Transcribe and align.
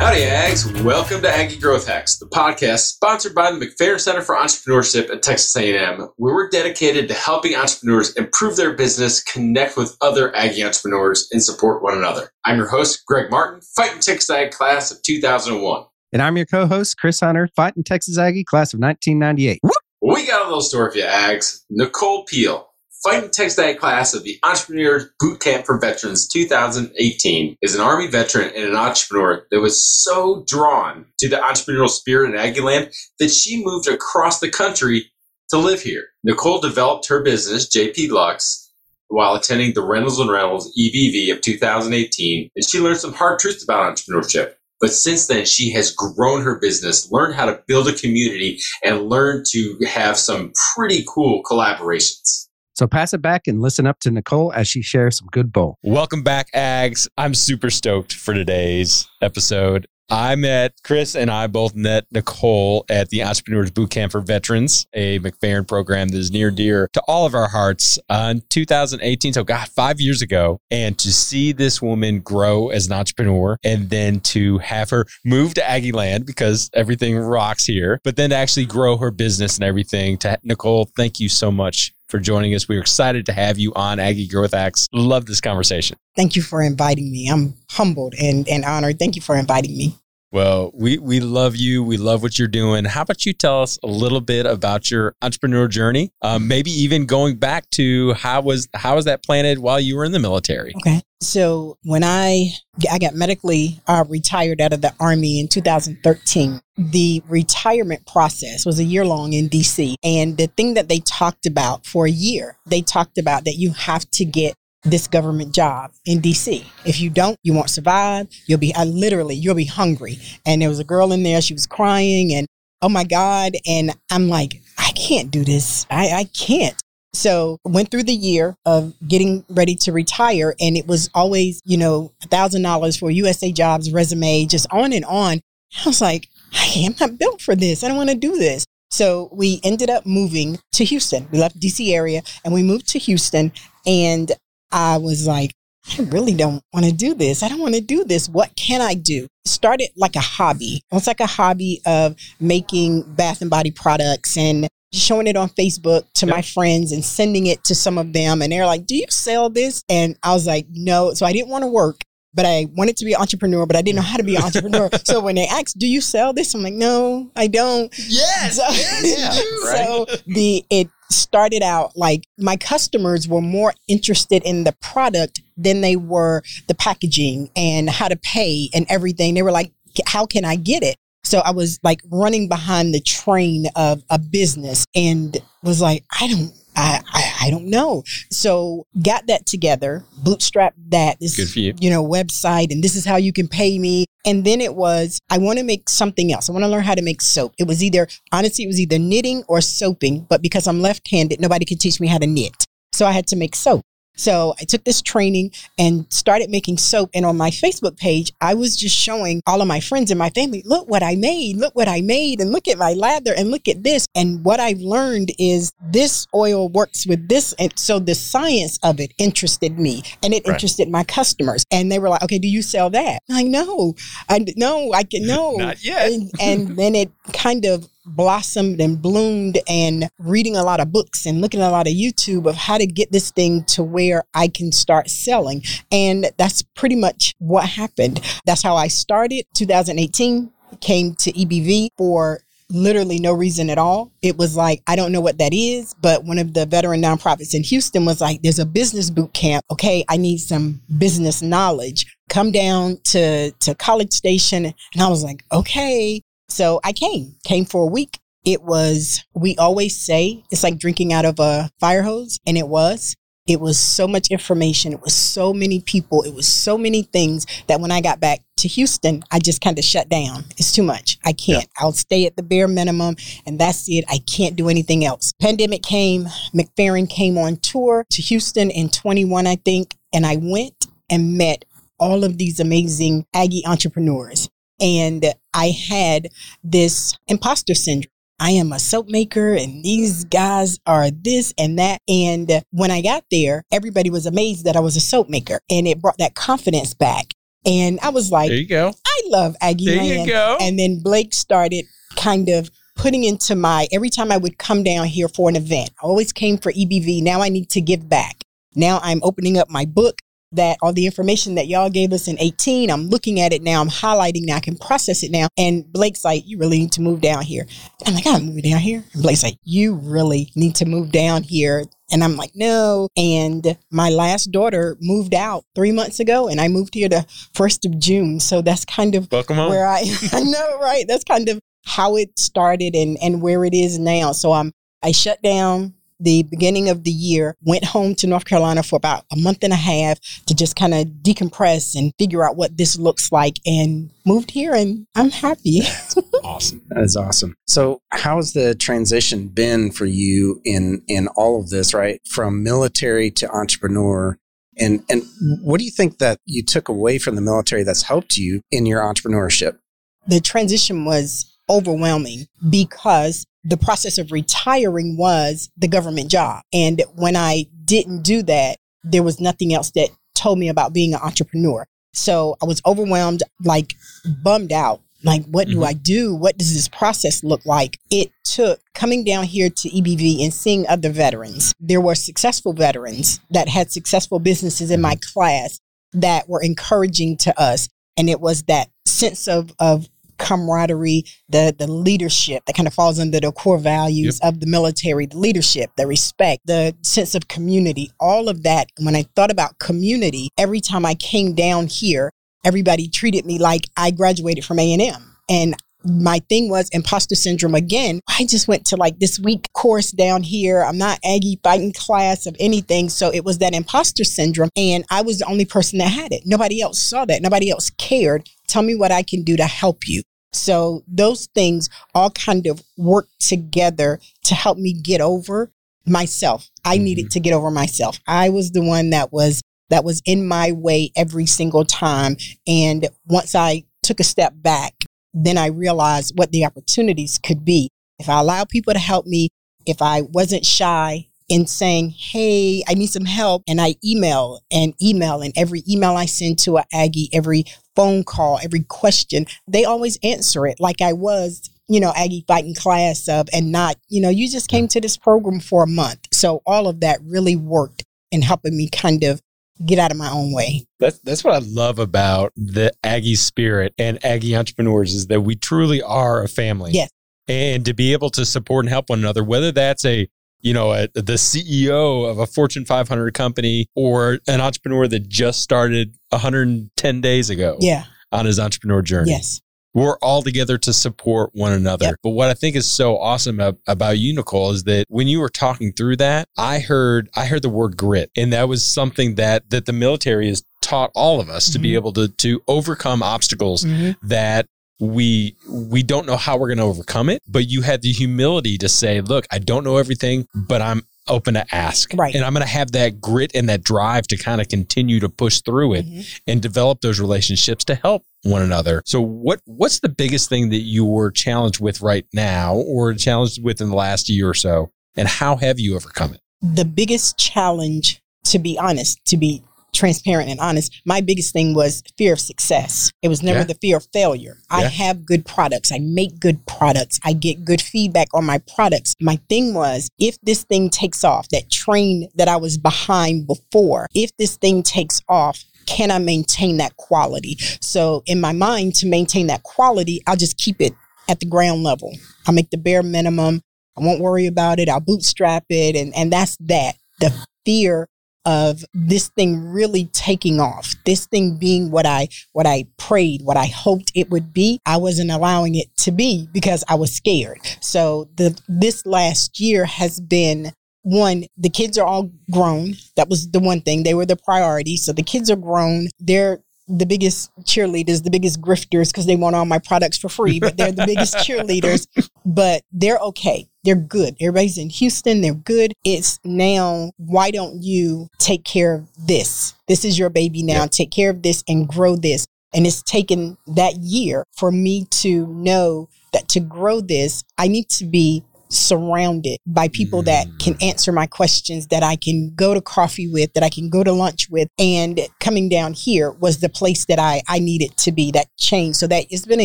Howdy, 0.00 0.20
Ags. 0.22 0.82
Welcome 0.82 1.20
to 1.20 1.28
Aggie 1.28 1.58
Growth 1.58 1.86
Hacks, 1.86 2.16
the 2.16 2.24
podcast 2.24 2.86
sponsored 2.86 3.34
by 3.34 3.52
the 3.52 3.58
McFerrin 3.58 4.00
Center 4.00 4.22
for 4.22 4.34
Entrepreneurship 4.34 5.10
at 5.10 5.22
Texas 5.22 5.54
A&M, 5.54 6.08
where 6.16 6.34
we're 6.34 6.48
dedicated 6.48 7.06
to 7.08 7.14
helping 7.14 7.54
entrepreneurs 7.54 8.16
improve 8.16 8.56
their 8.56 8.72
business, 8.72 9.22
connect 9.22 9.76
with 9.76 9.98
other 10.00 10.34
Aggie 10.34 10.64
entrepreneurs, 10.64 11.28
and 11.32 11.42
support 11.42 11.82
one 11.82 11.98
another. 11.98 12.32
I'm 12.46 12.56
your 12.56 12.70
host, 12.70 13.04
Greg 13.06 13.30
Martin, 13.30 13.60
fighting 13.76 14.00
Texas 14.00 14.30
Ag 14.30 14.52
class 14.52 14.90
of 14.90 15.02
2001. 15.02 15.84
And 16.14 16.22
I'm 16.22 16.34
your 16.38 16.46
co-host, 16.46 16.96
Chris 16.96 17.20
Hunter, 17.20 17.50
fighting 17.54 17.84
Texas 17.84 18.16
Aggie 18.16 18.42
class 18.42 18.72
of 18.72 18.80
1998. 18.80 19.60
We 20.00 20.26
got 20.26 20.40
a 20.40 20.44
little 20.46 20.62
story 20.62 20.92
for 20.92 20.96
you, 20.96 21.04
Ags. 21.04 21.60
Nicole 21.68 22.24
Peele, 22.24 22.69
Fighting 23.02 23.30
Texas 23.30 23.58
Ag 23.58 23.78
class 23.78 24.12
of 24.12 24.24
the 24.24 24.38
Entrepreneurs 24.42 25.06
Boot 25.18 25.40
Camp 25.40 25.64
for 25.64 25.78
Veterans 25.78 26.28
2018 26.28 27.56
is 27.62 27.74
an 27.74 27.80
Army 27.80 28.08
veteran 28.08 28.50
and 28.54 28.68
an 28.68 28.76
entrepreneur 28.76 29.46
that 29.50 29.60
was 29.60 29.82
so 30.04 30.44
drawn 30.46 31.06
to 31.18 31.26
the 31.26 31.36
entrepreneurial 31.36 31.88
spirit 31.88 32.28
in 32.28 32.36
Aggieland 32.36 32.94
that 33.18 33.30
she 33.30 33.64
moved 33.64 33.88
across 33.88 34.38
the 34.38 34.50
country 34.50 35.10
to 35.48 35.56
live 35.56 35.80
here. 35.80 36.08
Nicole 36.24 36.60
developed 36.60 37.08
her 37.08 37.22
business, 37.22 37.74
JP 37.74 38.10
Luxe, 38.10 38.70
while 39.08 39.34
attending 39.34 39.72
the 39.72 39.80
Reynolds 39.80 40.18
and 40.18 40.30
Reynolds 40.30 40.70
EBV 40.78 41.32
of 41.32 41.40
2018, 41.40 42.50
and 42.54 42.68
she 42.68 42.80
learned 42.80 42.98
some 42.98 43.14
hard 43.14 43.38
truths 43.38 43.64
about 43.64 43.96
entrepreneurship. 43.96 44.56
But 44.78 44.92
since 44.92 45.26
then, 45.26 45.46
she 45.46 45.70
has 45.72 45.90
grown 45.90 46.42
her 46.42 46.58
business, 46.58 47.10
learned 47.10 47.34
how 47.34 47.46
to 47.46 47.62
build 47.66 47.88
a 47.88 47.94
community, 47.94 48.60
and 48.84 49.08
learned 49.08 49.46
to 49.52 49.78
have 49.88 50.18
some 50.18 50.52
pretty 50.74 51.02
cool 51.08 51.42
collaborations. 51.42 52.48
So 52.80 52.86
pass 52.86 53.12
it 53.12 53.20
back 53.20 53.46
and 53.46 53.60
listen 53.60 53.86
up 53.86 54.00
to 54.00 54.10
Nicole 54.10 54.54
as 54.54 54.66
she 54.66 54.80
shares 54.80 55.18
some 55.18 55.28
good 55.30 55.52
bull. 55.52 55.78
Welcome 55.82 56.22
back, 56.22 56.50
Ags. 56.52 57.06
I'm 57.18 57.34
super 57.34 57.68
stoked 57.68 58.14
for 58.14 58.32
today's 58.32 59.06
episode. 59.20 59.86
I 60.08 60.34
met 60.34 60.72
Chris 60.82 61.14
and 61.14 61.30
I 61.30 61.46
both 61.46 61.74
met 61.74 62.06
Nicole 62.10 62.86
at 62.88 63.10
the 63.10 63.22
Entrepreneurs 63.22 63.70
Bootcamp 63.70 64.12
for 64.12 64.22
Veterans, 64.22 64.86
a 64.94 65.18
McFerrin 65.18 65.68
program 65.68 66.08
that 66.08 66.16
is 66.16 66.30
near 66.30 66.50
dear 66.50 66.88
to 66.94 67.02
all 67.06 67.26
of 67.26 67.34
our 67.34 67.48
hearts 67.48 67.98
uh, 68.08 68.32
in 68.36 68.42
2018. 68.48 69.34
So, 69.34 69.44
God, 69.44 69.68
five 69.68 70.00
years 70.00 70.22
ago. 70.22 70.58
And 70.70 70.98
to 71.00 71.12
see 71.12 71.52
this 71.52 71.82
woman 71.82 72.20
grow 72.20 72.70
as 72.70 72.86
an 72.86 72.94
entrepreneur 72.94 73.58
and 73.62 73.90
then 73.90 74.20
to 74.20 74.56
have 74.58 74.88
her 74.88 75.04
move 75.22 75.52
to 75.54 75.68
Aggie 75.68 75.92
Land 75.92 76.24
because 76.24 76.70
everything 76.72 77.18
rocks 77.18 77.66
here, 77.66 78.00
but 78.04 78.16
then 78.16 78.30
to 78.30 78.36
actually 78.36 78.64
grow 78.64 78.96
her 78.96 79.10
business 79.10 79.58
and 79.58 79.64
everything. 79.64 80.16
To 80.18 80.38
Nicole, 80.42 80.90
thank 80.96 81.20
you 81.20 81.28
so 81.28 81.52
much 81.52 81.92
for 82.10 82.18
joining 82.18 82.54
us. 82.54 82.68
We're 82.68 82.80
excited 82.80 83.26
to 83.26 83.32
have 83.32 83.58
you 83.58 83.72
on 83.74 83.98
Aggie 83.98 84.26
Growth 84.26 84.52
Hacks. 84.52 84.86
Love 84.92 85.26
this 85.26 85.40
conversation. 85.40 85.96
Thank 86.16 86.36
you 86.36 86.42
for 86.42 86.62
inviting 86.62 87.10
me. 87.10 87.28
I'm 87.28 87.54
humbled 87.70 88.14
and, 88.20 88.48
and 88.48 88.64
honored. 88.64 88.98
Thank 88.98 89.16
you 89.16 89.22
for 89.22 89.36
inviting 89.36 89.76
me. 89.76 89.94
Well, 90.32 90.70
we, 90.74 90.98
we 90.98 91.18
love 91.18 91.56
you. 91.56 91.82
We 91.82 91.96
love 91.96 92.22
what 92.22 92.38
you're 92.38 92.48
doing. 92.48 92.84
How 92.84 93.02
about 93.02 93.26
you 93.26 93.32
tell 93.32 93.62
us 93.62 93.78
a 93.82 93.88
little 93.88 94.20
bit 94.20 94.46
about 94.46 94.90
your 94.90 95.16
entrepreneur 95.22 95.66
journey? 95.66 96.12
Um, 96.22 96.46
maybe 96.46 96.70
even 96.70 97.06
going 97.06 97.36
back 97.36 97.68
to 97.70 98.12
how 98.14 98.40
was 98.40 98.68
how 98.74 98.94
was 98.94 99.06
that 99.06 99.24
planted 99.24 99.58
while 99.58 99.80
you 99.80 99.96
were 99.96 100.04
in 100.04 100.12
the 100.12 100.20
military? 100.20 100.72
Okay. 100.76 101.02
So 101.22 101.76
when 101.82 102.02
I 102.02 102.50
I 102.90 102.98
got 102.98 103.14
medically 103.14 103.80
uh, 103.86 104.04
retired 104.08 104.60
out 104.60 104.72
of 104.72 104.80
the 104.80 104.94
army 105.00 105.40
in 105.40 105.48
2013, 105.48 106.60
the 106.78 107.22
retirement 107.28 108.06
process 108.06 108.64
was 108.64 108.78
a 108.78 108.84
year 108.84 109.04
long 109.04 109.32
in 109.34 109.48
DC, 109.48 109.96
and 110.02 110.38
the 110.38 110.46
thing 110.46 110.74
that 110.74 110.88
they 110.88 111.00
talked 111.00 111.44
about 111.44 111.84
for 111.84 112.06
a 112.06 112.10
year, 112.10 112.56
they 112.66 112.80
talked 112.80 113.18
about 113.18 113.44
that 113.44 113.56
you 113.56 113.72
have 113.72 114.08
to 114.12 114.24
get 114.24 114.54
this 114.84 115.06
government 115.06 115.54
job 115.54 115.92
in 116.06 116.20
DC. 116.20 116.64
If 116.84 117.00
you 117.00 117.10
don't, 117.10 117.36
you 117.42 117.52
won't 117.52 117.70
survive. 117.70 118.28
You'll 118.46 118.58
be 118.58 118.74
I 118.74 118.84
literally 118.84 119.34
you'll 119.34 119.54
be 119.54 119.64
hungry. 119.64 120.18
And 120.46 120.62
there 120.62 120.68
was 120.68 120.78
a 120.78 120.84
girl 120.84 121.12
in 121.12 121.22
there, 121.22 121.40
she 121.40 121.54
was 121.54 121.66
crying 121.66 122.32
and 122.32 122.46
oh 122.82 122.88
my 122.88 123.04
God. 123.04 123.52
And 123.66 123.94
I'm 124.10 124.28
like, 124.28 124.60
I 124.78 124.90
can't 124.92 125.30
do 125.30 125.44
this. 125.44 125.86
I, 125.90 126.10
I 126.10 126.24
can't. 126.24 126.80
So 127.12 127.58
went 127.64 127.90
through 127.90 128.04
the 128.04 128.14
year 128.14 128.56
of 128.64 128.94
getting 129.06 129.44
ready 129.48 129.74
to 129.76 129.92
retire 129.92 130.54
and 130.60 130.76
it 130.76 130.86
was 130.86 131.10
always, 131.14 131.60
you 131.64 131.76
know, 131.76 132.12
a 132.22 132.28
thousand 132.28 132.62
dollars 132.62 132.96
for 132.96 133.10
USA 133.10 133.50
jobs, 133.52 133.92
resume, 133.92 134.46
just 134.46 134.66
on 134.70 134.92
and 134.92 135.04
on. 135.04 135.40
I 135.84 135.88
was 135.88 136.00
like, 136.00 136.28
I'm 136.54 136.94
not 137.00 137.18
built 137.18 137.42
for 137.42 137.54
this. 137.54 137.82
I 137.82 137.88
don't 137.88 137.96
want 137.96 138.10
to 138.10 138.16
do 138.16 138.36
this. 138.36 138.64
So 138.90 139.28
we 139.32 139.60
ended 139.62 139.88
up 139.88 140.04
moving 140.04 140.58
to 140.72 140.84
Houston. 140.84 141.28
We 141.30 141.38
left 141.38 141.60
DC 141.60 141.92
area 141.92 142.22
and 142.44 142.52
we 142.52 142.62
moved 142.62 142.88
to 142.88 142.98
Houston 142.98 143.52
and 143.86 144.32
I 144.72 144.98
was 144.98 145.26
like, 145.26 145.52
I 145.98 146.02
really 146.02 146.34
don't 146.34 146.62
want 146.72 146.86
to 146.86 146.92
do 146.92 147.14
this. 147.14 147.42
I 147.42 147.48
don't 147.48 147.60
want 147.60 147.74
to 147.74 147.80
do 147.80 148.04
this. 148.04 148.28
What 148.28 148.54
can 148.56 148.80
I 148.80 148.94
do? 148.94 149.26
Started 149.46 149.88
like 149.96 150.14
a 150.14 150.20
hobby. 150.20 150.82
It 150.90 150.94
was 150.94 151.06
like 151.06 151.20
a 151.20 151.26
hobby 151.26 151.80
of 151.86 152.16
making 152.38 153.02
bath 153.14 153.40
and 153.40 153.50
body 153.50 153.70
products 153.70 154.36
and 154.36 154.68
showing 154.92 155.26
it 155.26 155.36
on 155.36 155.48
Facebook 155.50 156.04
to 156.14 156.26
yep. 156.26 156.36
my 156.36 156.42
friends 156.42 156.92
and 156.92 157.04
sending 157.04 157.46
it 157.46 157.64
to 157.64 157.74
some 157.74 157.98
of 157.98 158.12
them. 158.12 158.42
And 158.42 158.52
they're 158.52 158.66
like, 158.66 158.86
Do 158.86 158.96
you 158.96 159.06
sell 159.08 159.48
this? 159.48 159.82
And 159.88 160.16
I 160.22 160.32
was 160.32 160.46
like, 160.46 160.66
No. 160.70 161.14
So 161.14 161.26
I 161.26 161.32
didn't 161.32 161.48
want 161.48 161.62
to 161.62 161.68
work, 161.68 162.02
but 162.34 162.44
I 162.44 162.66
wanted 162.76 162.96
to 162.98 163.04
be 163.04 163.14
an 163.14 163.20
entrepreneur, 163.20 163.66
but 163.66 163.76
I 163.76 163.82
didn't 163.82 163.96
know 163.96 164.02
how 164.02 164.16
to 164.16 164.22
be 164.22 164.36
an 164.36 164.42
entrepreneur. 164.42 164.90
so 165.04 165.20
when 165.20 165.36
they 165.36 165.46
asked, 165.46 165.78
Do 165.78 165.86
you 165.86 166.00
sell 166.00 166.32
this? 166.32 166.54
I'm 166.54 166.62
like, 166.62 166.74
No, 166.74 167.30
I 167.36 167.46
don't. 167.46 167.92
Yes. 167.98 168.56
So, 168.56 168.64
yes, 168.68 169.18
yeah, 169.18 169.74
so 169.86 170.06
the 170.26 170.64
it 170.70 170.88
started 171.10 171.62
out 171.62 171.96
like 171.96 172.24
my 172.38 172.56
customers 172.56 173.28
were 173.28 173.40
more 173.40 173.74
interested 173.88 174.42
in 174.44 174.64
the 174.64 174.74
product 174.80 175.42
than 175.56 175.80
they 175.80 175.96
were 175.96 176.42
the 176.68 176.74
packaging 176.74 177.50
and 177.56 177.90
how 177.90 178.08
to 178.08 178.16
pay 178.16 178.68
and 178.72 178.86
everything. 178.88 179.34
They 179.34 179.42
were 179.42 179.50
like, 179.50 179.72
how 180.06 180.26
can 180.26 180.44
I 180.44 180.56
get 180.56 180.82
it? 180.82 180.96
So 181.22 181.40
I 181.40 181.50
was 181.50 181.78
like 181.82 182.00
running 182.10 182.48
behind 182.48 182.94
the 182.94 183.00
train 183.00 183.66
of 183.76 184.02
a 184.08 184.18
business 184.18 184.86
and 184.94 185.36
was 185.62 185.80
like, 185.80 186.04
I 186.20 186.28
don't, 186.28 186.52
I, 186.76 187.00
I, 187.12 187.46
I, 187.46 187.50
don't 187.50 187.66
know. 187.66 188.02
So 188.30 188.86
got 189.02 189.26
that 189.26 189.46
together, 189.46 190.04
bootstrap 190.22 190.74
that 190.88 191.18
this, 191.20 191.36
Good 191.36 191.50
for 191.50 191.58
you. 191.58 191.74
you 191.80 191.90
know, 191.90 192.04
website, 192.04 192.70
and 192.70 192.82
this 192.82 192.94
is 192.94 193.04
how 193.04 193.16
you 193.16 193.32
can 193.32 193.48
pay 193.48 193.78
me. 193.78 194.06
And 194.24 194.44
then 194.44 194.60
it 194.60 194.74
was, 194.74 195.18
I 195.30 195.38
want 195.38 195.58
to 195.58 195.64
make 195.64 195.88
something 195.88 196.32
else. 196.32 196.48
I 196.48 196.52
want 196.52 196.64
to 196.64 196.68
learn 196.68 196.84
how 196.84 196.94
to 196.94 197.02
make 197.02 197.22
soap. 197.22 197.54
It 197.58 197.66
was 197.66 197.82
either, 197.82 198.06
honestly, 198.32 198.64
it 198.64 198.68
was 198.68 198.80
either 198.80 198.98
knitting 198.98 199.42
or 199.48 199.60
soaping, 199.60 200.26
but 200.28 200.42
because 200.42 200.66
I'm 200.66 200.80
left-handed, 200.80 201.40
nobody 201.40 201.64
could 201.64 201.80
teach 201.80 202.00
me 202.00 202.06
how 202.06 202.18
to 202.18 202.26
knit. 202.26 202.64
So 202.92 203.06
I 203.06 203.12
had 203.12 203.26
to 203.28 203.36
make 203.36 203.56
soap. 203.56 203.82
So 204.16 204.54
I 204.60 204.64
took 204.64 204.84
this 204.84 205.00
training 205.00 205.52
and 205.78 206.06
started 206.12 206.50
making 206.50 206.78
soap. 206.78 207.10
And 207.14 207.24
on 207.24 207.36
my 207.36 207.50
Facebook 207.50 207.96
page, 207.96 208.32
I 208.40 208.54
was 208.54 208.76
just 208.76 208.96
showing 208.96 209.42
all 209.46 209.62
of 209.62 209.68
my 209.68 209.80
friends 209.80 210.10
and 210.10 210.18
my 210.18 210.30
family, 210.30 210.62
look 210.64 210.88
what 210.88 211.02
I 211.02 211.16
made, 211.16 211.56
look 211.56 211.74
what 211.74 211.88
I 211.88 212.00
made, 212.00 212.40
and 212.40 212.52
look 212.52 212.68
at 212.68 212.78
my 212.78 212.92
lather 212.92 213.32
and 213.34 213.50
look 213.50 213.68
at 213.68 213.82
this. 213.82 214.06
And 214.14 214.44
what 214.44 214.60
I've 214.60 214.80
learned 214.80 215.32
is 215.38 215.72
this 215.90 216.26
oil 216.34 216.68
works 216.68 217.06
with 217.06 217.28
this. 217.28 217.54
And 217.58 217.72
so 217.78 217.98
the 217.98 218.14
science 218.14 218.78
of 218.82 219.00
it 219.00 219.12
interested 219.18 219.78
me 219.78 220.02
and 220.22 220.34
it 220.34 220.46
right. 220.46 220.54
interested 220.54 220.88
my 220.88 221.04
customers. 221.04 221.64
And 221.70 221.90
they 221.90 221.98
were 221.98 222.08
like, 222.08 222.22
okay, 222.22 222.38
do 222.38 222.48
you 222.48 222.62
sell 222.62 222.90
that? 222.90 223.20
I 223.30 223.42
know. 223.42 223.94
I 224.28 224.44
no, 224.56 224.92
I 224.92 225.04
can 225.04 225.26
no. 225.26 225.56
Not 225.56 225.84
yet. 225.84 226.10
and, 226.10 226.30
and 226.40 226.76
then 226.76 226.94
it 226.94 227.10
kind 227.32 227.64
of 227.64 227.88
blossomed 228.06 228.80
and 228.80 229.00
bloomed 229.00 229.58
and 229.68 230.08
reading 230.18 230.56
a 230.56 230.62
lot 230.62 230.80
of 230.80 230.92
books 230.92 231.26
and 231.26 231.40
looking 231.40 231.60
at 231.60 231.68
a 231.68 231.70
lot 231.70 231.86
of 231.86 231.94
YouTube 231.94 232.48
of 232.48 232.56
how 232.56 232.78
to 232.78 232.86
get 232.86 233.12
this 233.12 233.30
thing 233.30 233.64
to 233.64 233.82
where 233.82 234.24
I 234.34 234.48
can 234.48 234.72
start 234.72 235.10
selling. 235.10 235.62
And 235.92 236.30
that's 236.38 236.62
pretty 236.62 236.96
much 236.96 237.34
what 237.38 237.66
happened. 237.66 238.20
That's 238.46 238.62
how 238.62 238.76
I 238.76 238.88
started 238.88 239.44
2018 239.54 240.50
came 240.80 241.14
to 241.16 241.32
EBV 241.32 241.88
for 241.98 242.40
literally 242.70 243.18
no 243.18 243.32
reason 243.32 243.68
at 243.70 243.78
all. 243.78 244.12
It 244.22 244.36
was 244.36 244.56
like, 244.56 244.82
I 244.86 244.96
don't 244.96 245.12
know 245.12 245.20
what 245.20 245.38
that 245.38 245.52
is, 245.52 245.94
but 246.00 246.24
one 246.24 246.38
of 246.38 246.54
the 246.54 246.66
veteran 246.66 247.02
nonprofits 247.02 247.54
in 247.54 247.62
Houston 247.64 248.04
was 248.04 248.20
like, 248.20 248.42
there's 248.42 248.58
a 248.58 248.66
business 248.66 249.10
boot 249.10 249.32
camp. 249.32 249.64
Okay, 249.70 250.04
I 250.08 250.16
need 250.16 250.38
some 250.38 250.80
business 250.98 251.42
knowledge. 251.42 252.06
Come 252.28 252.52
down 252.52 252.98
to, 253.04 253.50
to 253.50 253.74
College 253.74 254.12
Station. 254.12 254.66
And 254.66 255.02
I 255.02 255.08
was 255.08 255.24
like, 255.24 255.44
okay. 255.52 256.22
So 256.50 256.80
I 256.84 256.92
came, 256.92 257.36
came 257.44 257.64
for 257.64 257.82
a 257.82 257.90
week. 257.90 258.18
It 258.44 258.62
was, 258.62 259.24
we 259.34 259.56
always 259.56 259.98
say 259.98 260.44
it's 260.50 260.62
like 260.62 260.78
drinking 260.78 261.12
out 261.12 261.24
of 261.24 261.38
a 261.38 261.70
fire 261.78 262.02
hose, 262.02 262.38
and 262.46 262.56
it 262.56 262.68
was. 262.68 263.14
It 263.46 263.60
was 263.60 263.78
so 263.78 264.06
much 264.06 264.30
information. 264.30 264.92
It 264.92 265.02
was 265.02 265.14
so 265.14 265.52
many 265.52 265.80
people. 265.80 266.22
It 266.22 266.34
was 266.34 266.46
so 266.46 266.78
many 266.78 267.02
things 267.02 267.46
that 267.66 267.80
when 267.80 267.90
I 267.90 268.00
got 268.00 268.20
back 268.20 268.42
to 268.58 268.68
Houston, 268.68 269.24
I 269.32 269.40
just 269.40 269.60
kind 269.60 269.78
of 269.78 269.84
shut 269.84 270.08
down. 270.08 270.44
It's 270.56 270.72
too 270.72 270.82
much. 270.84 271.18
I 271.24 271.32
can't. 271.32 271.64
Yeah. 271.64 271.82
I'll 271.82 271.92
stay 271.92 272.26
at 272.26 272.36
the 272.36 272.42
bare 272.42 272.68
minimum 272.68 273.16
and 273.46 273.58
that's 273.58 273.88
it. 273.88 274.04
I 274.08 274.18
can't 274.18 274.54
do 274.54 274.68
anything 274.68 275.04
else. 275.04 275.32
Pandemic 275.40 275.82
came, 275.82 276.26
McFerrin 276.54 277.08
came 277.10 277.36
on 277.38 277.56
tour 277.56 278.04
to 278.10 278.22
Houston 278.22 278.70
in 278.70 278.88
21, 278.88 279.46
I 279.46 279.56
think, 279.56 279.96
and 280.12 280.24
I 280.24 280.36
went 280.36 280.86
and 281.10 281.36
met 281.36 281.64
all 281.98 282.22
of 282.22 282.38
these 282.38 282.60
amazing 282.60 283.26
Aggie 283.34 283.64
entrepreneurs. 283.66 284.48
And 284.80 285.24
I 285.54 285.68
had 285.68 286.28
this 286.62 287.16
imposter 287.28 287.74
syndrome. 287.74 288.10
I 288.42 288.52
am 288.52 288.72
a 288.72 288.78
soap 288.78 289.08
maker 289.08 289.52
and 289.52 289.84
these 289.84 290.24
guys 290.24 290.78
are 290.86 291.10
this 291.10 291.52
and 291.58 291.78
that. 291.78 292.00
And 292.08 292.62
when 292.70 292.90
I 292.90 293.02
got 293.02 293.24
there, 293.30 293.64
everybody 293.70 294.08
was 294.08 294.24
amazed 294.24 294.64
that 294.64 294.76
I 294.76 294.80
was 294.80 294.96
a 294.96 295.00
soap 295.00 295.28
maker 295.28 295.60
and 295.68 295.86
it 295.86 296.00
brought 296.00 296.16
that 296.18 296.34
confidence 296.34 296.94
back. 296.94 297.34
And 297.66 298.00
I 298.00 298.08
was 298.08 298.30
like, 298.32 298.48
there 298.48 298.58
you 298.58 298.66
go. 298.66 298.94
I 299.06 299.22
love 299.26 299.56
Aggie 299.60 299.84
There 299.84 299.96
Land. 299.98 300.20
you 300.22 300.26
go. 300.26 300.56
And 300.58 300.78
then 300.78 301.02
Blake 301.02 301.34
started 301.34 301.84
kind 302.16 302.48
of 302.48 302.70
putting 302.96 303.24
into 303.24 303.54
my 303.54 303.86
every 303.92 304.08
time 304.08 304.32
I 304.32 304.38
would 304.38 304.58
come 304.58 304.82
down 304.82 305.06
here 305.06 305.28
for 305.28 305.50
an 305.50 305.56
event. 305.56 305.90
I 306.02 306.06
always 306.06 306.32
came 306.32 306.56
for 306.56 306.72
EBV. 306.72 307.22
Now 307.22 307.42
I 307.42 307.50
need 307.50 307.68
to 307.70 307.82
give 307.82 308.08
back. 308.08 308.38
Now 308.74 309.00
I'm 309.02 309.20
opening 309.22 309.58
up 309.58 309.68
my 309.68 309.84
book 309.84 310.16
that 310.52 310.78
all 310.82 310.92
the 310.92 311.06
information 311.06 311.54
that 311.54 311.68
y'all 311.68 311.90
gave 311.90 312.12
us 312.12 312.28
in 312.28 312.38
18, 312.38 312.90
I'm 312.90 313.08
looking 313.08 313.40
at 313.40 313.52
it 313.52 313.62
now, 313.62 313.80
I'm 313.80 313.88
highlighting 313.88 314.46
now, 314.46 314.56
I 314.56 314.60
can 314.60 314.76
process 314.76 315.22
it 315.22 315.30
now. 315.30 315.48
And 315.56 315.90
Blake's 315.92 316.24
like, 316.24 316.42
you 316.46 316.58
really 316.58 316.80
need 316.80 316.92
to 316.92 317.02
move 317.02 317.20
down 317.20 317.42
here. 317.42 317.66
And 318.04 318.08
I'm 318.08 318.14
like, 318.14 318.26
I'm 318.26 318.46
moving 318.46 318.70
down 318.70 318.80
here. 318.80 319.04
And 319.12 319.22
Blake's 319.22 319.42
like, 319.42 319.58
you 319.64 319.94
really 319.94 320.50
need 320.56 320.74
to 320.76 320.86
move 320.86 321.12
down 321.12 321.42
here. 321.42 321.84
And 322.12 322.24
I'm 322.24 322.36
like, 322.36 322.52
no. 322.54 323.08
And 323.16 323.76
my 323.90 324.10
last 324.10 324.46
daughter 324.46 324.96
moved 325.00 325.34
out 325.34 325.64
three 325.74 325.92
months 325.92 326.18
ago, 326.18 326.48
and 326.48 326.60
I 326.60 326.68
moved 326.68 326.94
here 326.94 327.08
the 327.08 327.24
first 327.54 327.84
of 327.84 327.98
June. 327.98 328.40
So 328.40 328.62
that's 328.62 328.84
kind 328.84 329.14
of 329.14 329.30
Welcome 329.30 329.56
where 329.56 329.86
I, 329.86 330.02
I 330.32 330.42
know, 330.42 330.78
right? 330.80 331.04
That's 331.06 331.24
kind 331.24 331.48
of 331.48 331.60
how 331.84 332.16
it 332.16 332.38
started 332.38 332.94
and, 332.94 333.16
and 333.22 333.40
where 333.40 333.64
it 333.64 333.74
is 333.74 333.98
now. 333.98 334.32
So 334.32 334.52
I'm, 334.52 334.72
I 335.02 335.12
shut 335.12 335.40
down 335.42 335.94
the 336.20 336.44
beginning 336.44 336.88
of 336.88 337.04
the 337.04 337.10
year, 337.10 337.56
went 337.62 337.84
home 337.84 338.14
to 338.16 338.26
North 338.26 338.44
Carolina 338.44 338.82
for 338.82 338.96
about 338.96 339.24
a 339.32 339.36
month 339.36 339.58
and 339.62 339.72
a 339.72 339.76
half 339.76 340.20
to 340.46 340.54
just 340.54 340.76
kind 340.76 340.94
of 340.94 341.06
decompress 341.22 341.94
and 341.94 342.12
figure 342.18 342.44
out 342.44 342.56
what 342.56 342.76
this 342.76 342.98
looks 342.98 343.32
like 343.32 343.58
and 343.66 344.10
moved 344.26 344.50
here 344.50 344.74
and 344.74 345.06
I'm 345.14 345.30
happy. 345.30 345.80
awesome. 346.44 346.82
That 346.88 347.02
is 347.02 347.16
awesome. 347.16 347.54
So, 347.66 348.00
how's 348.10 348.52
the 348.52 348.74
transition 348.74 349.48
been 349.48 349.90
for 349.90 350.06
you 350.06 350.60
in 350.64 351.02
in 351.08 351.28
all 351.28 351.60
of 351.60 351.70
this, 351.70 351.94
right? 351.94 352.20
From 352.28 352.62
military 352.62 353.30
to 353.32 353.50
entrepreneur, 353.50 354.38
and 354.78 355.02
and 355.08 355.22
what 355.62 355.78
do 355.78 355.84
you 355.84 355.90
think 355.90 356.18
that 356.18 356.38
you 356.44 356.62
took 356.62 356.88
away 356.88 357.18
from 357.18 357.34
the 357.34 357.40
military 357.40 357.82
that's 357.82 358.02
helped 358.02 358.36
you 358.36 358.62
in 358.70 358.86
your 358.86 359.00
entrepreneurship? 359.00 359.78
the 360.26 360.40
transition 360.40 361.04
was 361.04 361.56
overwhelming 361.68 362.46
because 362.68 363.46
the 363.64 363.76
process 363.76 364.18
of 364.18 364.32
retiring 364.32 365.16
was 365.16 365.70
the 365.76 365.88
government 365.88 366.30
job. 366.30 366.62
And 366.72 367.02
when 367.14 367.36
I 367.36 367.66
didn't 367.84 368.22
do 368.22 368.42
that, 368.44 368.78
there 369.04 369.22
was 369.22 369.40
nothing 369.40 369.74
else 369.74 369.90
that 369.92 370.10
told 370.34 370.58
me 370.58 370.68
about 370.68 370.92
being 370.92 371.14
an 371.14 371.20
entrepreneur. 371.22 371.86
So 372.12 372.56
I 372.62 372.66
was 372.66 372.80
overwhelmed, 372.86 373.42
like 373.62 373.94
bummed 374.42 374.72
out. 374.72 375.00
Like, 375.22 375.44
what 375.44 375.68
do 375.68 375.76
Mhm. 375.80 375.86
I 375.86 375.92
do? 375.92 376.34
What 376.34 376.56
does 376.56 376.72
this 376.72 376.88
process 376.88 377.44
look 377.44 377.66
like? 377.66 377.98
It 378.10 378.30
took 378.42 378.80
coming 378.94 379.22
down 379.22 379.44
here 379.44 379.68
to 379.68 379.88
EBV 379.94 380.42
and 380.42 380.52
seeing 380.52 380.86
other 380.88 381.10
veterans. 381.10 381.74
There 381.78 382.00
were 382.00 382.14
successful 382.14 382.72
veterans 382.72 383.38
that 383.50 383.68
had 383.68 383.92
successful 383.92 384.38
businesses 384.38 384.90
in 384.90 385.02
my 385.02 385.16
class 385.34 385.78
that 386.14 386.48
were 386.48 386.62
encouraging 386.62 387.36
to 387.38 387.60
us. 387.60 387.88
And 388.16 388.30
it 388.30 388.40
was 388.40 388.62
that 388.62 388.88
sense 389.06 389.46
of, 389.46 389.74
of 389.78 390.08
camaraderie, 390.40 391.24
the 391.48 391.74
the 391.78 391.86
leadership 391.86 392.64
that 392.66 392.74
kind 392.74 392.88
of 392.88 392.94
falls 392.94 393.20
under 393.20 393.38
the 393.38 393.52
core 393.52 393.78
values 393.78 394.40
of 394.42 394.58
the 394.58 394.66
military, 394.66 395.26
the 395.26 395.38
leadership, 395.38 395.90
the 395.96 396.06
respect, 396.06 396.66
the 396.66 396.96
sense 397.02 397.34
of 397.36 397.46
community, 397.46 398.10
all 398.18 398.48
of 398.48 398.64
that. 398.64 398.88
When 398.98 399.14
I 399.14 399.24
thought 399.36 399.52
about 399.52 399.78
community, 399.78 400.48
every 400.58 400.80
time 400.80 401.06
I 401.06 401.14
came 401.14 401.54
down 401.54 401.86
here, 401.86 402.30
everybody 402.64 403.08
treated 403.08 403.46
me 403.46 403.58
like 403.58 403.82
I 403.96 404.10
graduated 404.10 404.64
from 404.64 404.78
A&M. 404.78 405.36
And 405.48 405.76
my 406.04 406.38
thing 406.48 406.70
was 406.70 406.88
imposter 406.92 407.34
syndrome 407.34 407.74
again. 407.74 408.20
I 408.28 408.46
just 408.46 408.68
went 408.68 408.86
to 408.86 408.96
like 408.96 409.18
this 409.18 409.38
week 409.38 409.68
course 409.74 410.10
down 410.10 410.42
here. 410.42 410.82
I'm 410.82 410.98
not 410.98 411.18
Aggie 411.24 411.60
fighting 411.62 411.92
class 411.92 412.46
of 412.46 412.56
anything. 412.58 413.08
So 413.10 413.30
it 413.32 413.44
was 413.44 413.58
that 413.58 413.74
imposter 413.74 414.24
syndrome. 414.24 414.70
And 414.76 415.04
I 415.10 415.22
was 415.22 415.38
the 415.38 415.46
only 415.46 415.66
person 415.66 415.98
that 415.98 416.08
had 416.08 416.32
it. 416.32 416.42
Nobody 416.46 416.80
else 416.80 417.02
saw 417.02 417.24
that. 417.26 417.42
Nobody 417.42 417.70
else 417.70 417.90
cared. 417.98 418.48
Tell 418.66 418.82
me 418.82 418.94
what 418.94 419.12
I 419.12 419.22
can 419.22 419.42
do 419.42 419.56
to 419.56 419.66
help 419.66 420.08
you. 420.08 420.22
So 420.52 421.04
those 421.06 421.46
things 421.54 421.88
all 422.14 422.30
kind 422.30 422.66
of 422.66 422.82
work 422.96 423.28
together 423.38 424.20
to 424.44 424.54
help 424.54 424.78
me 424.78 424.92
get 424.92 425.20
over 425.20 425.70
myself. 426.06 426.70
I 426.84 426.98
needed 426.98 427.26
mm-hmm. 427.26 427.30
to 427.30 427.40
get 427.40 427.52
over 427.52 427.70
myself. 427.70 428.18
I 428.26 428.48
was 428.48 428.72
the 428.72 428.82
one 428.82 429.10
that 429.10 429.32
was 429.32 429.62
that 429.90 430.04
was 430.04 430.22
in 430.24 430.46
my 430.46 430.72
way 430.72 431.10
every 431.16 431.46
single 431.46 431.84
time. 431.84 432.36
And 432.66 433.08
once 433.26 433.54
I 433.54 433.84
took 434.02 434.20
a 434.20 434.24
step 434.24 434.54
back, 434.56 434.94
then 435.34 435.58
I 435.58 435.66
realized 435.66 436.34
what 436.36 436.52
the 436.52 436.64
opportunities 436.64 437.38
could 437.38 437.64
be. 437.64 437.88
If 438.18 438.28
I 438.28 438.38
allow 438.38 438.64
people 438.64 438.92
to 438.92 439.00
help 439.00 439.26
me, 439.26 439.48
if 439.86 440.00
I 440.00 440.22
wasn't 440.22 440.64
shy 440.64 441.26
in 441.48 441.66
saying, 441.66 442.10
Hey, 442.10 442.82
I 442.88 442.94
need 442.94 443.08
some 443.08 443.24
help. 443.24 443.62
And 443.68 443.80
I 443.80 443.96
email 444.04 444.60
and 444.70 444.94
email 445.02 445.42
and 445.42 445.52
every 445.56 445.82
email 445.88 446.16
I 446.16 446.26
send 446.26 446.58
to 446.60 446.78
a 446.78 446.84
Aggie, 446.92 447.28
every 447.32 447.64
phone 447.96 448.24
call, 448.24 448.58
every 448.62 448.84
question, 448.84 449.46
they 449.66 449.84
always 449.84 450.18
answer 450.22 450.66
it 450.66 450.80
like 450.80 451.00
I 451.00 451.12
was, 451.12 451.70
you 451.88 452.00
know, 452.00 452.12
Aggie 452.16 452.44
fighting 452.46 452.74
class 452.74 453.28
of 453.28 453.48
and 453.52 453.72
not, 453.72 453.96
you 454.08 454.20
know, 454.20 454.28
you 454.28 454.48
just 454.48 454.68
came 454.68 454.88
to 454.88 455.00
this 455.00 455.16
program 455.16 455.60
for 455.60 455.82
a 455.82 455.88
month. 455.88 456.20
So 456.32 456.62
all 456.66 456.88
of 456.88 457.00
that 457.00 457.20
really 457.24 457.56
worked 457.56 458.04
in 458.30 458.42
helping 458.42 458.76
me 458.76 458.88
kind 458.88 459.24
of 459.24 459.40
get 459.84 459.98
out 459.98 460.10
of 460.10 460.16
my 460.16 460.30
own 460.30 460.52
way. 460.52 460.84
That's 460.98 461.18
that's 461.20 461.42
what 461.42 461.54
I 461.54 461.58
love 461.58 461.98
about 461.98 462.52
the 462.56 462.92
Aggie 463.02 463.34
spirit 463.34 463.94
and 463.98 464.24
Aggie 464.24 464.54
entrepreneurs 464.54 465.14
is 465.14 465.26
that 465.28 465.40
we 465.40 465.56
truly 465.56 466.02
are 466.02 466.42
a 466.42 466.48
family. 466.48 466.92
Yes. 466.92 467.10
And 467.48 467.84
to 467.86 467.94
be 467.94 468.12
able 468.12 468.30
to 468.30 468.44
support 468.44 468.84
and 468.84 468.90
help 468.90 469.10
one 469.10 469.18
another, 469.18 469.42
whether 469.42 469.72
that's 469.72 470.04
a 470.04 470.28
you 470.60 470.72
know, 470.74 470.92
a, 470.92 471.08
the 471.14 471.34
CEO 471.34 472.28
of 472.30 472.38
a 472.38 472.46
Fortune 472.46 472.84
500 472.84 473.34
company 473.34 473.86
or 473.94 474.38
an 474.46 474.60
entrepreneur 474.60 475.06
that 475.08 475.28
just 475.28 475.62
started 475.62 476.14
110 476.30 477.20
days 477.20 477.50
ago 477.50 477.76
Yeah. 477.80 478.04
on 478.32 478.46
his 478.46 478.58
entrepreneur 478.60 479.02
journey. 479.02 479.30
Yes. 479.32 479.60
We're 479.92 480.18
all 480.18 480.42
together 480.42 480.78
to 480.78 480.92
support 480.92 481.50
one 481.52 481.72
another. 481.72 482.04
Yep. 482.06 482.14
But 482.22 482.30
what 482.30 482.48
I 482.48 482.54
think 482.54 482.76
is 482.76 482.86
so 482.86 483.18
awesome 483.18 483.58
ab- 483.58 483.78
about 483.88 484.18
you, 484.18 484.32
Nicole, 484.32 484.70
is 484.70 484.84
that 484.84 485.04
when 485.08 485.26
you 485.26 485.40
were 485.40 485.48
talking 485.48 485.92
through 485.92 486.16
that, 486.18 486.46
I 486.56 486.78
heard 486.78 487.28
I 487.34 487.46
heard 487.46 487.62
the 487.62 487.68
word 487.70 487.96
grit, 487.96 488.30
and 488.36 488.52
that 488.52 488.68
was 488.68 488.84
something 488.84 489.34
that 489.34 489.68
that 489.70 489.86
the 489.86 489.92
military 489.92 490.46
has 490.46 490.62
taught 490.80 491.10
all 491.16 491.40
of 491.40 491.50
us 491.50 491.70
to 491.70 491.80
be 491.80 491.90
Mhm. 491.90 491.94
able 491.96 492.12
to 492.12 492.28
to 492.28 492.62
overcome 492.68 493.20
obstacles 493.20 493.82
Mhm. 493.84 494.14
that 494.22 494.66
we 495.00 495.56
we 495.68 496.02
don't 496.02 496.26
know 496.26 496.36
how 496.36 496.56
we're 496.56 496.68
going 496.68 496.78
to 496.78 496.84
overcome 496.84 497.28
it. 497.28 497.42
But 497.48 497.68
you 497.68 497.82
had 497.82 498.02
the 498.02 498.12
humility 498.12 498.78
to 498.78 498.88
say, 498.88 499.20
"Look, 499.20 499.46
I 499.50 499.58
don't 499.58 499.82
know 499.84 499.96
everything, 499.96 500.46
but 500.54 500.80
I'm 500.82 501.02
open 501.28 501.54
to 501.54 501.64
ask, 501.74 502.10
Right. 502.14 502.34
and 502.34 502.44
I'm 502.44 502.52
going 502.54 502.64
to 502.66 502.70
have 502.72 502.92
that 502.92 503.20
grit 503.20 503.52
and 503.54 503.68
that 503.68 503.84
drive 503.84 504.26
to 504.28 504.36
kind 504.36 504.60
of 504.60 504.68
continue 504.68 505.20
to 505.20 505.28
push 505.28 505.60
through 505.60 505.94
it." 505.94 506.06
Mhm. 506.06 506.40
and 506.46 506.60
develop 506.62 507.00
those 507.00 507.18
relationships 507.20 507.84
to 507.86 507.94
help 507.94 508.24
one 508.42 508.62
another. 508.62 509.02
So 509.06 509.20
what 509.20 509.60
what's 509.64 510.00
the 510.00 510.08
biggest 510.08 510.48
thing 510.48 510.70
that 510.70 510.80
you 510.80 511.04
were 511.04 511.30
challenged 511.30 511.80
with 511.80 512.00
right 512.00 512.26
now 512.32 512.74
or 512.76 513.14
challenged 513.14 513.62
with 513.62 513.80
in 513.80 513.88
the 513.90 513.96
last 513.96 514.28
year 514.28 514.48
or 514.48 514.54
so? 514.54 514.90
And 515.16 515.26
how 515.28 515.56
have 515.56 515.80
you 515.80 515.96
overcome 515.96 516.34
it? 516.34 516.40
the 516.62 516.84
biggest 516.84 517.38
challenge, 517.38 518.20
to 518.44 518.58
be 518.58 518.78
honest, 518.78 519.18
to 519.24 519.38
be 519.38 519.62
transparent 519.92 520.48
and 520.50 520.60
honest, 520.60 521.00
my 521.04 521.20
biggest 521.20 521.52
thing 521.52 521.74
was 521.74 522.02
fear 522.16 522.32
of 522.32 522.40
success. 522.40 523.10
It 523.22 523.28
was 523.28 523.42
never 523.42 523.60
Yeah. 523.60 523.64
the 523.64 523.74
fear 523.74 523.96
of 523.96 524.06
failure. 524.12 524.58
I 524.70 524.84
have 524.84 525.26
good 525.26 525.44
products. 525.44 525.92
I 525.92 525.98
make 525.98 526.38
good 526.40 526.64
products. 526.66 527.18
I 527.24 527.32
get 527.32 527.64
good 527.64 527.82
feedback 527.82 528.28
on 528.34 528.44
my 528.44 528.58
products. 528.58 529.14
My 529.20 529.38
thing 529.48 529.74
was 529.74 530.08
if 530.18 530.36
this 530.42 530.62
thing 530.64 530.90
takes 530.90 531.24
off, 531.24 531.48
that 531.48 531.70
train 531.70 532.28
that 532.34 532.48
I 532.48 532.56
was 532.56 532.78
behind 532.78 533.46
before, 533.46 534.06
if 534.14 534.30
this 534.36 534.56
thing 534.56 534.82
takes 534.82 535.20
off, 535.28 535.64
can 535.86 536.10
I 536.10 536.18
maintain 536.18 536.76
that 536.76 536.96
quality? 536.96 537.56
So 537.80 538.22
in 538.26 538.40
my 538.40 538.52
mind, 538.52 538.94
to 538.96 539.06
maintain 539.06 539.48
that 539.48 539.62
quality, 539.64 540.22
I'll 540.26 540.36
just 540.36 540.56
keep 540.56 540.80
it 540.80 540.92
at 541.28 541.40
the 541.40 541.46
ground 541.46 541.82
level. 541.82 542.12
I'll 542.46 542.54
make 542.54 542.70
the 542.70 542.76
bare 542.78 543.02
minimum. 543.02 543.62
I 543.98 544.04
won't 544.04 544.20
worry 544.20 544.46
about 544.46 544.78
it. 544.78 544.88
I'll 544.88 545.00
bootstrap 545.00 545.64
it. 545.68 545.96
And, 545.96 546.14
and 546.14 546.32
that's 546.32 546.56
that. 546.60 546.94
The 547.18 547.34
fear 547.66 548.08
of 548.44 548.84
this 548.94 549.28
thing 549.28 549.64
really 549.64 550.06
taking 550.06 550.60
off, 550.60 550.94
this 551.04 551.26
thing 551.26 551.56
being 551.58 551.90
what 551.90 552.06
I 552.06 552.28
what 552.52 552.66
I 552.66 552.86
prayed, 552.98 553.42
what 553.42 553.56
I 553.56 553.66
hoped 553.66 554.12
it 554.14 554.30
would 554.30 554.52
be, 554.52 554.80
I 554.86 554.96
wasn't 554.96 555.30
allowing 555.30 555.74
it 555.74 555.94
to 555.98 556.10
be 556.10 556.48
because 556.52 556.84
I 556.88 556.94
was 556.94 557.12
scared. 557.12 557.58
So 557.80 558.28
the 558.36 558.58
this 558.68 559.04
last 559.06 559.60
year 559.60 559.84
has 559.84 560.20
been 560.20 560.72
one, 561.02 561.44
the 561.56 561.70
kids 561.70 561.96
are 561.98 562.06
all 562.06 562.30
grown. 562.50 562.94
That 563.16 563.28
was 563.28 563.50
the 563.50 563.60
one 563.60 563.80
thing. 563.80 564.02
They 564.02 564.14
were 564.14 564.26
the 564.26 564.36
priority. 564.36 564.96
So 564.96 565.12
the 565.12 565.22
kids 565.22 565.50
are 565.50 565.56
grown. 565.56 566.08
They're 566.18 566.60
the 566.88 567.06
biggest 567.06 567.50
cheerleaders, 567.60 568.24
the 568.24 568.30
biggest 568.30 568.60
grifters 568.60 569.10
because 569.10 569.26
they 569.26 569.36
want 569.36 569.54
all 569.54 569.64
my 569.64 569.78
products 569.78 570.18
for 570.18 570.28
free, 570.28 570.58
but 570.58 570.76
they're 570.76 570.92
the 570.92 571.06
biggest 571.06 571.34
cheerleaders. 571.46 572.06
But 572.44 572.82
they're 572.92 573.18
okay. 573.18 573.68
They're 573.84 573.94
good. 573.94 574.36
Everybody's 574.40 574.78
in 574.78 574.90
Houston. 574.90 575.40
They're 575.40 575.54
good. 575.54 575.94
It's 576.04 576.38
now, 576.44 577.12
why 577.16 577.50
don't 577.50 577.82
you 577.82 578.28
take 578.38 578.64
care 578.64 578.94
of 578.94 579.08
this? 579.16 579.74
This 579.88 580.04
is 580.04 580.18
your 580.18 580.30
baby 580.30 580.62
now. 580.62 580.82
Yeah. 580.82 580.86
Take 580.86 581.10
care 581.10 581.30
of 581.30 581.42
this 581.42 581.64
and 581.66 581.88
grow 581.88 582.16
this. 582.16 582.46
And 582.74 582.86
it's 582.86 583.02
taken 583.02 583.56
that 583.66 583.96
year 583.96 584.44
for 584.52 584.70
me 584.70 585.06
to 585.22 585.46
know 585.46 586.08
that 586.32 586.48
to 586.50 586.60
grow 586.60 587.00
this, 587.00 587.42
I 587.58 587.68
need 587.68 587.88
to 587.90 588.04
be 588.04 588.44
surrounded 588.68 589.58
by 589.66 589.88
people 589.88 590.22
that 590.22 590.46
mm. 590.46 590.58
can 590.60 590.76
answer 590.80 591.10
my 591.10 591.26
questions, 591.26 591.88
that 591.88 592.04
I 592.04 592.14
can 592.14 592.52
go 592.54 592.72
to 592.72 592.80
coffee 592.80 593.26
with, 593.26 593.52
that 593.54 593.64
I 593.64 593.68
can 593.68 593.90
go 593.90 594.04
to 594.04 594.12
lunch 594.12 594.48
with. 594.48 594.68
And 594.78 595.20
coming 595.40 595.68
down 595.68 595.92
here 595.92 596.30
was 596.30 596.60
the 596.60 596.68
place 596.68 597.06
that 597.06 597.18
I, 597.18 597.42
I 597.48 597.58
needed 597.58 597.96
to 597.96 598.12
be, 598.12 598.30
that 598.32 598.46
change. 598.58 598.96
So 598.96 599.08
that 599.08 599.26
it's 599.30 599.46
been 599.46 599.60
a 599.60 599.64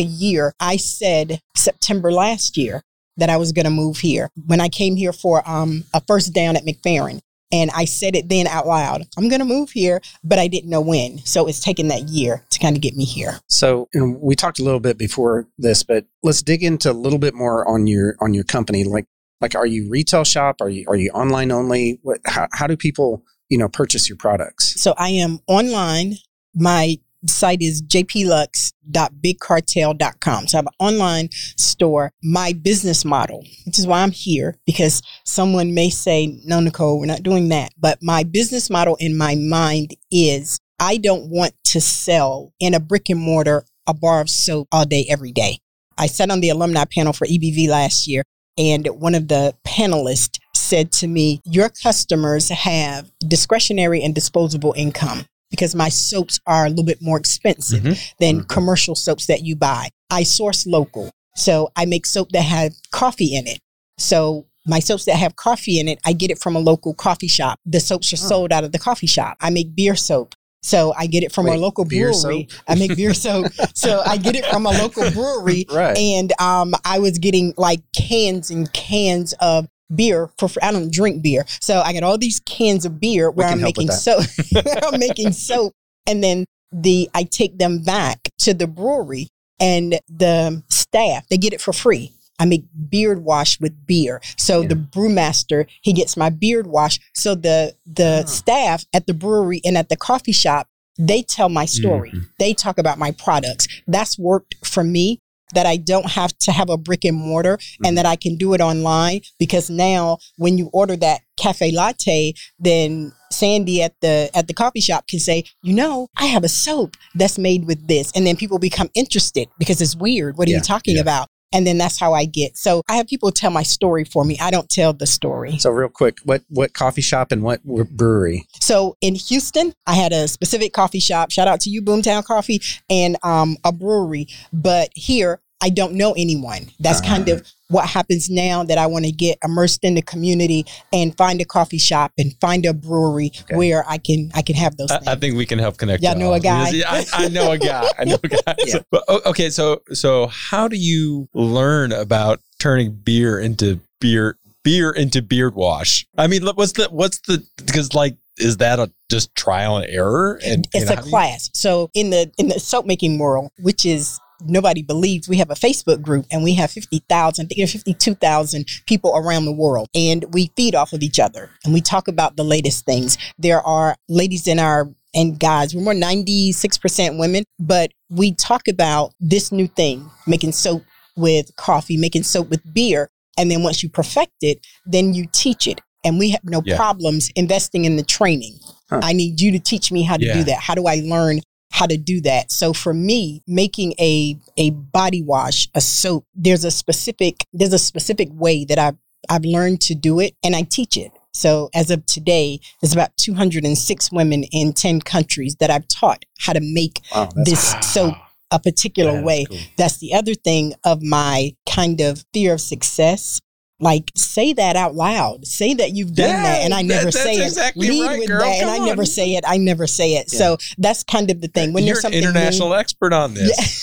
year. 0.00 0.52
I 0.58 0.76
said 0.76 1.40
September 1.54 2.10
last 2.10 2.56
year 2.56 2.82
that 3.16 3.30
I 3.30 3.36
was 3.36 3.52
going 3.52 3.64
to 3.64 3.70
move 3.70 3.98
here. 3.98 4.30
When 4.46 4.60
I 4.60 4.68
came 4.68 4.96
here 4.96 5.12
for 5.12 5.48
um, 5.48 5.84
a 5.94 6.00
first 6.00 6.32
down 6.32 6.56
at 6.56 6.64
McFerrin, 6.64 7.20
and 7.52 7.70
I 7.74 7.84
said 7.84 8.16
it 8.16 8.28
then 8.28 8.46
out 8.46 8.66
loud. 8.66 9.06
I'm 9.16 9.28
going 9.28 9.40
to 9.40 9.46
move 9.46 9.70
here, 9.70 10.00
but 10.24 10.38
I 10.38 10.48
didn't 10.48 10.70
know 10.70 10.80
when. 10.80 11.18
So 11.18 11.46
it's 11.46 11.60
taken 11.60 11.88
that 11.88 12.08
year 12.08 12.44
to 12.50 12.58
kind 12.58 12.76
of 12.76 12.82
get 12.82 12.96
me 12.96 13.04
here. 13.04 13.38
So, 13.48 13.88
and 13.94 14.20
we 14.20 14.34
talked 14.34 14.58
a 14.58 14.64
little 14.64 14.80
bit 14.80 14.98
before 14.98 15.46
this, 15.58 15.82
but 15.82 16.06
let's 16.22 16.42
dig 16.42 16.62
into 16.62 16.90
a 16.90 16.92
little 16.92 17.18
bit 17.18 17.34
more 17.34 17.66
on 17.68 17.86
your 17.86 18.16
on 18.20 18.34
your 18.34 18.44
company. 18.44 18.84
Like, 18.84 19.06
like, 19.40 19.54
are 19.54 19.66
you 19.66 19.88
retail 19.88 20.24
shop? 20.24 20.56
Are 20.60 20.68
you 20.68 20.84
are 20.88 20.96
you 20.96 21.10
online 21.10 21.52
only? 21.52 22.00
What? 22.02 22.20
How, 22.26 22.48
how 22.52 22.66
do 22.66 22.76
people 22.76 23.22
you 23.48 23.58
know 23.58 23.68
purchase 23.68 24.08
your 24.08 24.18
products? 24.18 24.80
So 24.80 24.94
I 24.96 25.10
am 25.10 25.40
online. 25.46 26.14
My 26.54 26.98
site 27.30 27.62
is 27.62 27.82
jpluxe.bigcartel.com. 27.82 30.46
So 30.46 30.56
I 30.56 30.58
have 30.58 30.66
an 30.66 30.72
online 30.78 31.28
store. 31.32 32.12
My 32.22 32.52
business 32.52 33.04
model, 33.04 33.44
which 33.64 33.78
is 33.78 33.86
why 33.86 34.02
I'm 34.02 34.10
here, 34.10 34.56
because 34.66 35.02
someone 35.24 35.72
may 35.74 35.90
say, 35.90 36.40
no, 36.44 36.58
Nicole, 36.60 36.98
we're 36.98 37.06
not 37.06 37.22
doing 37.22 37.50
that. 37.50 37.72
But 37.78 38.02
my 38.02 38.24
business 38.24 38.70
model 38.70 38.96
in 39.00 39.16
my 39.16 39.34
mind 39.34 39.94
is 40.10 40.58
I 40.78 40.98
don't 40.98 41.30
want 41.30 41.54
to 41.66 41.80
sell 41.80 42.52
in 42.60 42.74
a 42.74 42.80
brick 42.80 43.08
and 43.08 43.20
mortar 43.20 43.64
a 43.86 43.94
bar 43.94 44.20
of 44.20 44.28
soap 44.28 44.68
all 44.72 44.84
day, 44.84 45.06
every 45.08 45.32
day. 45.32 45.60
I 45.96 46.08
sat 46.08 46.30
on 46.30 46.40
the 46.40 46.50
alumni 46.50 46.84
panel 46.84 47.12
for 47.12 47.26
EBV 47.26 47.68
last 47.68 48.06
year, 48.06 48.22
and 48.58 48.86
one 48.88 49.14
of 49.14 49.28
the 49.28 49.54
panelists 49.66 50.38
said 50.54 50.92
to 50.92 51.06
me, 51.06 51.40
Your 51.44 51.68
customers 51.68 52.48
have 52.50 53.10
discretionary 53.20 54.02
and 54.02 54.14
disposable 54.14 54.74
income 54.76 55.26
because 55.56 55.74
my 55.74 55.88
soaps 55.88 56.38
are 56.46 56.66
a 56.66 56.68
little 56.68 56.84
bit 56.84 57.00
more 57.02 57.16
expensive 57.18 57.82
Mhm. 57.82 57.98
than 58.20 58.40
Mhm. 58.42 58.48
commercial 58.48 58.94
soaps 58.94 59.26
that 59.26 59.44
you 59.44 59.56
buy. 59.56 59.88
I 60.10 60.22
source 60.22 60.66
local. 60.66 61.10
So 61.34 61.70
I 61.76 61.84
make 61.86 62.06
soap 62.06 62.30
that 62.32 62.42
have 62.42 62.72
coffee 62.92 63.34
in 63.34 63.46
it. 63.46 63.58
So 63.98 64.46
my 64.66 64.80
soaps 64.80 65.04
that 65.06 65.16
have 65.16 65.36
coffee 65.36 65.78
in 65.80 65.88
it, 65.88 65.98
I 66.04 66.12
get 66.12 66.30
it 66.30 66.38
from 66.38 66.56
a 66.56 66.58
local 66.60 66.92
coffee 66.94 67.28
shop. 67.28 67.58
The 67.66 67.80
soaps 67.80 68.12
are 68.12 68.16
Oh. 68.16 68.28
sold 68.28 68.52
out 68.52 68.64
of 68.64 68.72
the 68.72 68.78
coffee 68.78 69.06
shop. 69.06 69.36
I 69.40 69.50
make 69.50 69.74
beer 69.74 69.96
soap. 69.96 70.34
So 70.62 70.92
I 70.98 71.06
get 71.06 71.22
it 71.22 71.30
from 71.32 71.46
Wait, 71.46 71.56
a 71.56 71.60
local 71.60 71.84
beer 71.84 72.10
brewery. 72.10 72.48
I 72.66 72.74
make 72.74 72.96
beer 72.96 73.14
soap. 73.14 73.46
So 73.74 74.02
I 74.04 74.16
get 74.16 74.34
it 74.34 74.44
from 74.46 74.66
a 74.66 74.70
local 74.70 75.08
brewery 75.12 75.64
Right. 75.70 75.96
and 75.96 76.32
um, 76.40 76.74
I 76.84 76.98
was 76.98 77.18
getting 77.18 77.54
like 77.56 77.80
cans 77.96 78.50
and 78.50 78.72
cans 78.72 79.32
of 79.34 79.68
beer 79.94 80.30
for 80.38 80.48
free. 80.48 80.62
I 80.62 80.72
don't 80.72 80.92
drink 80.92 81.22
beer, 81.22 81.44
so 81.60 81.80
I 81.80 81.92
got 81.92 82.02
all 82.02 82.18
these 82.18 82.40
cans 82.40 82.84
of 82.84 83.00
beer 83.00 83.30
where 83.30 83.48
I'm 83.48 83.60
making 83.60 83.90
soap. 83.90 84.24
I'm 84.82 84.98
making 84.98 85.32
soap, 85.32 85.72
and 86.06 86.22
then 86.22 86.44
the 86.72 87.08
I 87.14 87.24
take 87.24 87.58
them 87.58 87.82
back 87.82 88.28
to 88.40 88.54
the 88.54 88.66
brewery, 88.66 89.28
and 89.60 89.98
the 90.08 90.62
staff 90.68 91.26
they 91.28 91.36
get 91.38 91.52
it 91.52 91.60
for 91.60 91.72
free. 91.72 92.12
I 92.38 92.44
make 92.44 92.64
beard 92.90 93.24
wash 93.24 93.58
with 93.60 93.86
beer. 93.86 94.20
So 94.36 94.60
Yeah. 94.60 94.68
the 94.68 94.74
brewmaster, 94.74 95.66
he 95.80 95.92
gets 95.94 96.16
my 96.16 96.28
beard 96.28 96.66
wash. 96.66 96.98
So 97.14 97.34
the 97.34 97.74
the 97.86 98.26
staff 98.26 98.84
at 98.92 99.06
the 99.06 99.14
brewery 99.14 99.60
and 99.64 99.78
at 99.78 99.88
the 99.88 99.96
coffee 99.96 100.32
shop, 100.32 100.68
they 100.98 101.22
tell 101.22 101.48
my 101.48 101.64
story. 101.64 102.10
Mm-hmm. 102.10 102.24
They 102.38 102.52
talk 102.52 102.78
about 102.78 102.98
my 102.98 103.12
products. 103.12 103.68
That's 103.86 104.18
worked 104.18 104.54
for 104.64 104.84
me 104.84 105.20
that 105.54 105.66
I 105.66 105.76
don't 105.76 106.10
have 106.10 106.36
to 106.38 106.52
have 106.52 106.68
a 106.70 106.76
brick 106.76 107.04
and 107.04 107.16
mortar 107.16 107.56
Mhm. 107.56 107.86
and 107.88 107.98
that 107.98 108.06
I 108.06 108.16
can 108.16 108.36
do 108.36 108.54
it 108.54 108.60
online 108.60 109.20
because 109.38 109.70
now 109.70 110.18
when 110.36 110.58
you 110.58 110.68
order 110.72 110.96
that 110.96 111.20
cafe 111.36 111.70
latte, 111.70 112.32
then 112.58 113.12
Sandy 113.30 113.82
at 113.82 113.94
the 114.00 114.30
at 114.34 114.46
the 114.48 114.54
coffee 114.54 114.80
shop 114.80 115.06
can 115.08 115.18
say, 115.20 115.44
you 115.62 115.74
know, 115.74 116.08
I 116.16 116.26
have 116.26 116.44
a 116.44 116.48
soap 116.48 116.96
that's 117.14 117.38
made 117.38 117.66
with 117.66 117.86
this. 117.88 118.10
And 118.14 118.26
then 118.26 118.36
people 118.36 118.58
become 118.58 118.88
interested 118.94 119.48
because 119.58 119.80
it's 119.80 119.96
weird. 119.96 120.36
What 120.38 120.48
are 120.48 120.52
Yeah, 120.52 120.58
you 120.58 120.62
talking 120.62 120.96
yeah. 120.96 121.02
about? 121.02 121.28
And 121.52 121.66
then 121.66 121.78
that's 121.78 121.98
how 121.98 122.12
I 122.12 122.24
get. 122.24 122.56
So 122.56 122.82
I 122.88 122.96
have 122.96 123.06
people 123.06 123.30
tell 123.30 123.50
my 123.50 123.62
story 123.62 124.04
for 124.04 124.24
me. 124.24 124.36
I 124.40 124.50
don't 124.50 124.68
tell 124.68 124.92
the 124.92 125.06
story. 125.06 125.58
So 125.58 125.70
real 125.70 125.88
quick, 125.88 126.18
what 126.24 126.42
what 126.48 126.74
coffee 126.74 127.02
shop 127.02 127.32
and 127.32 127.42
what 127.42 127.62
brewery? 127.64 128.46
So 128.60 128.96
in 129.00 129.14
Houston, 129.14 129.72
I 129.86 129.94
had 129.94 130.12
a 130.12 130.28
specific 130.28 130.72
coffee 130.72 131.00
shop. 131.00 131.30
Shout 131.30 131.48
out 131.48 131.60
to 131.60 131.70
you, 131.70 131.82
Boomtown 131.82 132.24
Coffee, 132.24 132.60
and 132.90 133.16
um, 133.22 133.56
a 133.64 133.72
brewery. 133.72 134.28
But 134.52 134.90
here, 134.94 135.40
I 135.62 135.70
don't 135.70 135.94
know 135.94 136.12
anyone. 136.12 136.70
That's 136.78 137.00
kind 137.00 137.28
of 137.28 137.50
what 137.68 137.88
happens 137.88 138.30
now 138.30 138.62
that 138.64 138.78
I 138.78 138.86
want 138.86 139.04
to 139.06 139.12
get 139.12 139.38
immersed 139.44 139.82
in 139.84 139.94
the 139.94 140.02
community 140.02 140.64
and 140.92 141.16
find 141.16 141.40
a 141.40 141.44
coffee 141.44 141.78
shop 141.78 142.12
and 142.16 142.32
find 142.40 142.64
a 142.64 142.72
brewery 142.72 143.32
Okay. 143.42 143.56
where 143.56 143.84
I 143.88 143.98
can 143.98 144.30
I 144.34 144.42
can 144.42 144.54
have 144.56 144.76
those 144.76 144.90
I, 144.90 144.98
things. 144.98 145.08
I 145.08 145.16
think 145.16 145.36
we 145.36 145.46
can 145.46 145.58
help 145.58 145.76
connect. 145.76 146.02
Y'all 146.02 146.16
know 146.16 146.32
a 146.32 146.40
guy? 146.40 146.68
I, 146.86 147.04
I 147.12 147.28
know 147.28 147.50
a 147.50 147.58
guy. 147.58 147.88
I 147.98 148.04
know 148.04 148.18
a 148.22 148.28
guy. 148.28 148.38
Yeah. 148.66 148.74
So- 148.74 148.82
but, 148.90 149.04
okay, 149.26 149.50
so 149.50 149.82
so 149.92 150.28
how 150.28 150.68
do 150.68 150.76
you 150.76 151.28
learn 151.34 151.92
about 151.92 152.40
turning 152.58 152.92
beer 152.92 153.38
into 153.40 153.80
beer 154.00 154.38
beer 154.62 154.90
into 154.90 155.20
beard 155.22 155.54
wash? 155.54 156.06
I 156.16 156.26
mean, 156.28 156.44
what's 156.46 156.72
the 156.72 156.88
what's 156.90 157.20
the 157.22 157.44
because 157.64 157.94
like 157.94 158.16
is 158.38 158.58
that 158.58 158.78
a 158.78 158.92
just 159.10 159.34
trial 159.34 159.78
and 159.78 159.86
error? 159.90 160.38
And 160.44 160.66
it's 160.72 160.84
and 160.88 160.90
a 160.90 160.96
how 160.96 161.00
do 161.02 161.06
you- 161.08 161.10
class. 161.12 161.50
So 161.52 161.90
in 161.94 162.10
the 162.10 162.30
in 162.38 162.48
the 162.48 162.60
soap 162.60 162.86
making 162.86 163.18
world, 163.18 163.50
which 163.58 163.84
is 163.84 164.20
nobody 164.42 164.82
believes, 164.82 165.28
we 165.28 165.36
have 165.38 165.50
a 165.50 165.54
Facebook 165.54 166.02
group 166.02 166.26
and 166.30 166.42
we 166.44 166.54
have 166.54 166.70
fifty 166.70 167.02
thousand, 167.08 167.46
I 167.46 167.54
think 167.54 167.70
fifty 167.70 167.94
two 167.94 168.14
thousand 168.14 168.66
people 168.86 169.12
around 169.16 169.44
the 169.44 169.52
world, 169.52 169.88
and 169.94 170.24
we 170.32 170.50
feed 170.56 170.74
off 170.74 170.92
of 170.92 171.02
each 171.02 171.18
other 171.18 171.50
and 171.64 171.72
we 171.74 171.80
talk 171.80 172.08
about 172.08 172.36
the 172.36 172.44
latest 172.44 172.84
things. 172.84 173.18
There 173.38 173.60
are 173.62 173.96
ladies 174.08 174.46
in 174.46 174.58
our 174.58 174.88
and 175.14 175.38
guys, 175.40 175.74
we're 175.74 175.82
more 175.82 175.94
ninety 175.94 176.52
six 176.52 176.76
percent 176.76 177.18
women, 177.18 177.44
but 177.58 177.90
we 178.10 178.34
talk 178.34 178.68
about 178.68 179.12
this 179.20 179.50
new 179.50 179.66
thing, 179.66 180.10
making 180.26 180.52
soap 180.52 180.82
with 181.16 181.54
coffee, 181.56 181.96
making 181.96 182.22
soap 182.22 182.50
with 182.50 182.60
beer, 182.74 183.08
and 183.38 183.50
then 183.50 183.62
once 183.62 183.82
you 183.82 183.88
perfect 183.88 184.34
it, 184.42 184.58
then 184.84 185.14
you 185.14 185.26
teach 185.32 185.66
it. 185.66 185.80
And 186.04 186.18
we 186.20 186.30
have 186.30 186.44
no 186.44 186.62
Yeah. 186.64 186.76
problems 186.76 187.30
investing 187.34 187.84
in 187.84 187.96
the 187.96 188.02
training. 188.04 188.58
Huh. 188.88 189.00
I 189.02 189.12
need 189.12 189.40
you 189.40 189.50
to 189.52 189.58
teach 189.58 189.90
me 189.90 190.02
how 190.02 190.16
to 190.16 190.24
Yeah. 190.24 190.34
do 190.34 190.44
that. 190.44 190.58
How 190.60 190.74
do 190.76 190.86
I 190.86 190.96
learn 190.96 191.40
how 191.76 191.86
to 191.86 191.98
do 191.98 192.22
that? 192.22 192.50
So 192.50 192.72
for 192.72 192.94
me, 192.94 193.42
making 193.46 193.92
a 194.00 194.36
a 194.56 194.70
body 194.70 195.22
wash, 195.22 195.68
a 195.74 195.80
soap, 195.80 196.24
there's 196.34 196.64
a 196.64 196.70
specific 196.70 197.44
there's 197.52 197.74
a 197.74 197.78
specific 197.78 198.28
way 198.32 198.64
that 198.64 198.78
I've 198.78 198.96
I've 199.28 199.44
learned 199.44 199.82
to 199.82 199.94
do 199.94 200.18
it 200.20 200.34
and 200.42 200.56
I 200.56 200.62
teach 200.62 200.96
it. 200.96 201.12
So 201.34 201.68
as 201.74 201.90
of 201.90 202.06
today, 202.06 202.60
there's 202.80 202.94
about 202.94 203.14
206 203.18 204.10
women 204.10 204.44
in 204.52 204.72
10 204.72 205.02
countries 205.02 205.56
that 205.60 205.70
I've 205.70 205.86
taught 205.88 206.24
how 206.38 206.54
to 206.54 206.60
make 206.62 207.02
Wow, 207.14 207.28
that's 207.34 207.50
this 207.50 207.92
soap 207.92 208.14
a 208.50 208.58
particular 208.58 209.12
That's 209.12 209.26
way. 209.26 209.44
cool. 209.44 209.58
That's 209.76 209.98
the 209.98 210.14
other 210.14 210.34
thing 210.34 210.72
of 210.84 211.02
my 211.02 211.54
kind 211.68 212.00
of 212.00 212.24
fear 212.32 212.54
of 212.54 212.60
success. 212.60 213.38
Like 213.78 214.10
say 214.16 214.52
that 214.54 214.74
out 214.76 214.94
loud. 214.94 215.46
Say 215.46 215.74
that 215.74 215.92
you've 215.94 216.14
done 216.14 216.30
Yeah, 216.30 216.42
that, 216.42 216.58
and 216.62 216.72
I 216.74 216.82
that- 216.82 216.88
never 216.88 217.04
that's 217.06 217.22
say 217.22 217.36
it. 217.36 217.46
exactly 217.46 217.88
Lead 217.88 218.06
right, 218.06 218.18
with 218.20 218.28
girl. 218.28 218.40
that, 218.40 218.62
and 218.62 218.70
I 218.70 218.76
Come 218.78 218.86
never 218.86 219.04
say 219.04 219.34
it. 219.34 219.44
I 219.46 219.58
never 219.58 219.86
say 219.86 220.14
it. 220.14 220.28
Yeah. 220.32 220.38
So 220.38 220.56
that's 220.78 221.04
kind 221.04 221.30
of 221.30 221.40
the 221.42 221.48
thing. 221.48 221.72
When 221.74 221.84
You're 221.84 221.94
there's 221.94 222.04
an 222.04 222.12
something 222.12 222.20
new- 222.22 222.28
international 222.30 222.74
expert 222.74 223.12
on 223.12 223.34
this. 223.34 223.50
Yeah. 223.58 223.66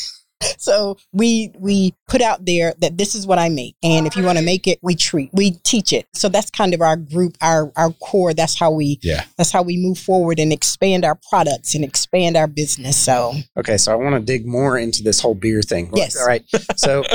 So 0.58 0.98
we 1.14 1.52
we 1.58 1.94
put 2.10 2.22
out 2.22 2.46
there 2.46 2.74
that 2.80 2.98
this 2.98 3.16
is 3.16 3.26
what 3.26 3.40
I 3.40 3.48
make, 3.48 3.78
and 3.82 4.06
if 4.06 4.18
you 4.18 4.24
want 4.24 4.38
to 4.40 4.44
make 4.44 4.68
it, 4.68 4.78
we 4.82 4.94
treat, 4.94 5.30
we 5.32 5.52
teach 5.64 5.94
it. 5.94 6.06
So 6.14 6.28
that's 6.28 6.50
kind 6.50 6.74
of 6.74 6.82
our 6.82 6.98
group, 6.98 7.38
our 7.40 7.72
our 7.78 7.92
core. 7.92 8.34
That's 8.34 8.60
how 8.60 8.70
we 8.72 9.00
Yeah. 9.02 9.24
that's 9.38 9.52
how 9.54 9.62
we 9.62 9.78
move 9.78 9.98
forward 9.98 10.40
and 10.40 10.52
expand 10.52 11.06
our 11.06 11.18
products 11.30 11.76
and 11.76 11.86
expand 11.86 12.36
our 12.36 12.48
business. 12.48 12.98
So 12.98 13.34
Okay, 13.58 13.78
so 13.78 13.94
I 13.94 13.96
want 13.96 14.16
to 14.16 14.20
dig 14.20 14.46
more 14.46 14.78
into 14.78 15.02
this 15.02 15.22
whole 15.22 15.34
beer 15.34 15.62
thing. 15.62 15.90
Yes. 15.96 16.18
All 16.20 16.28
right. 16.28 16.44
So 16.76 17.06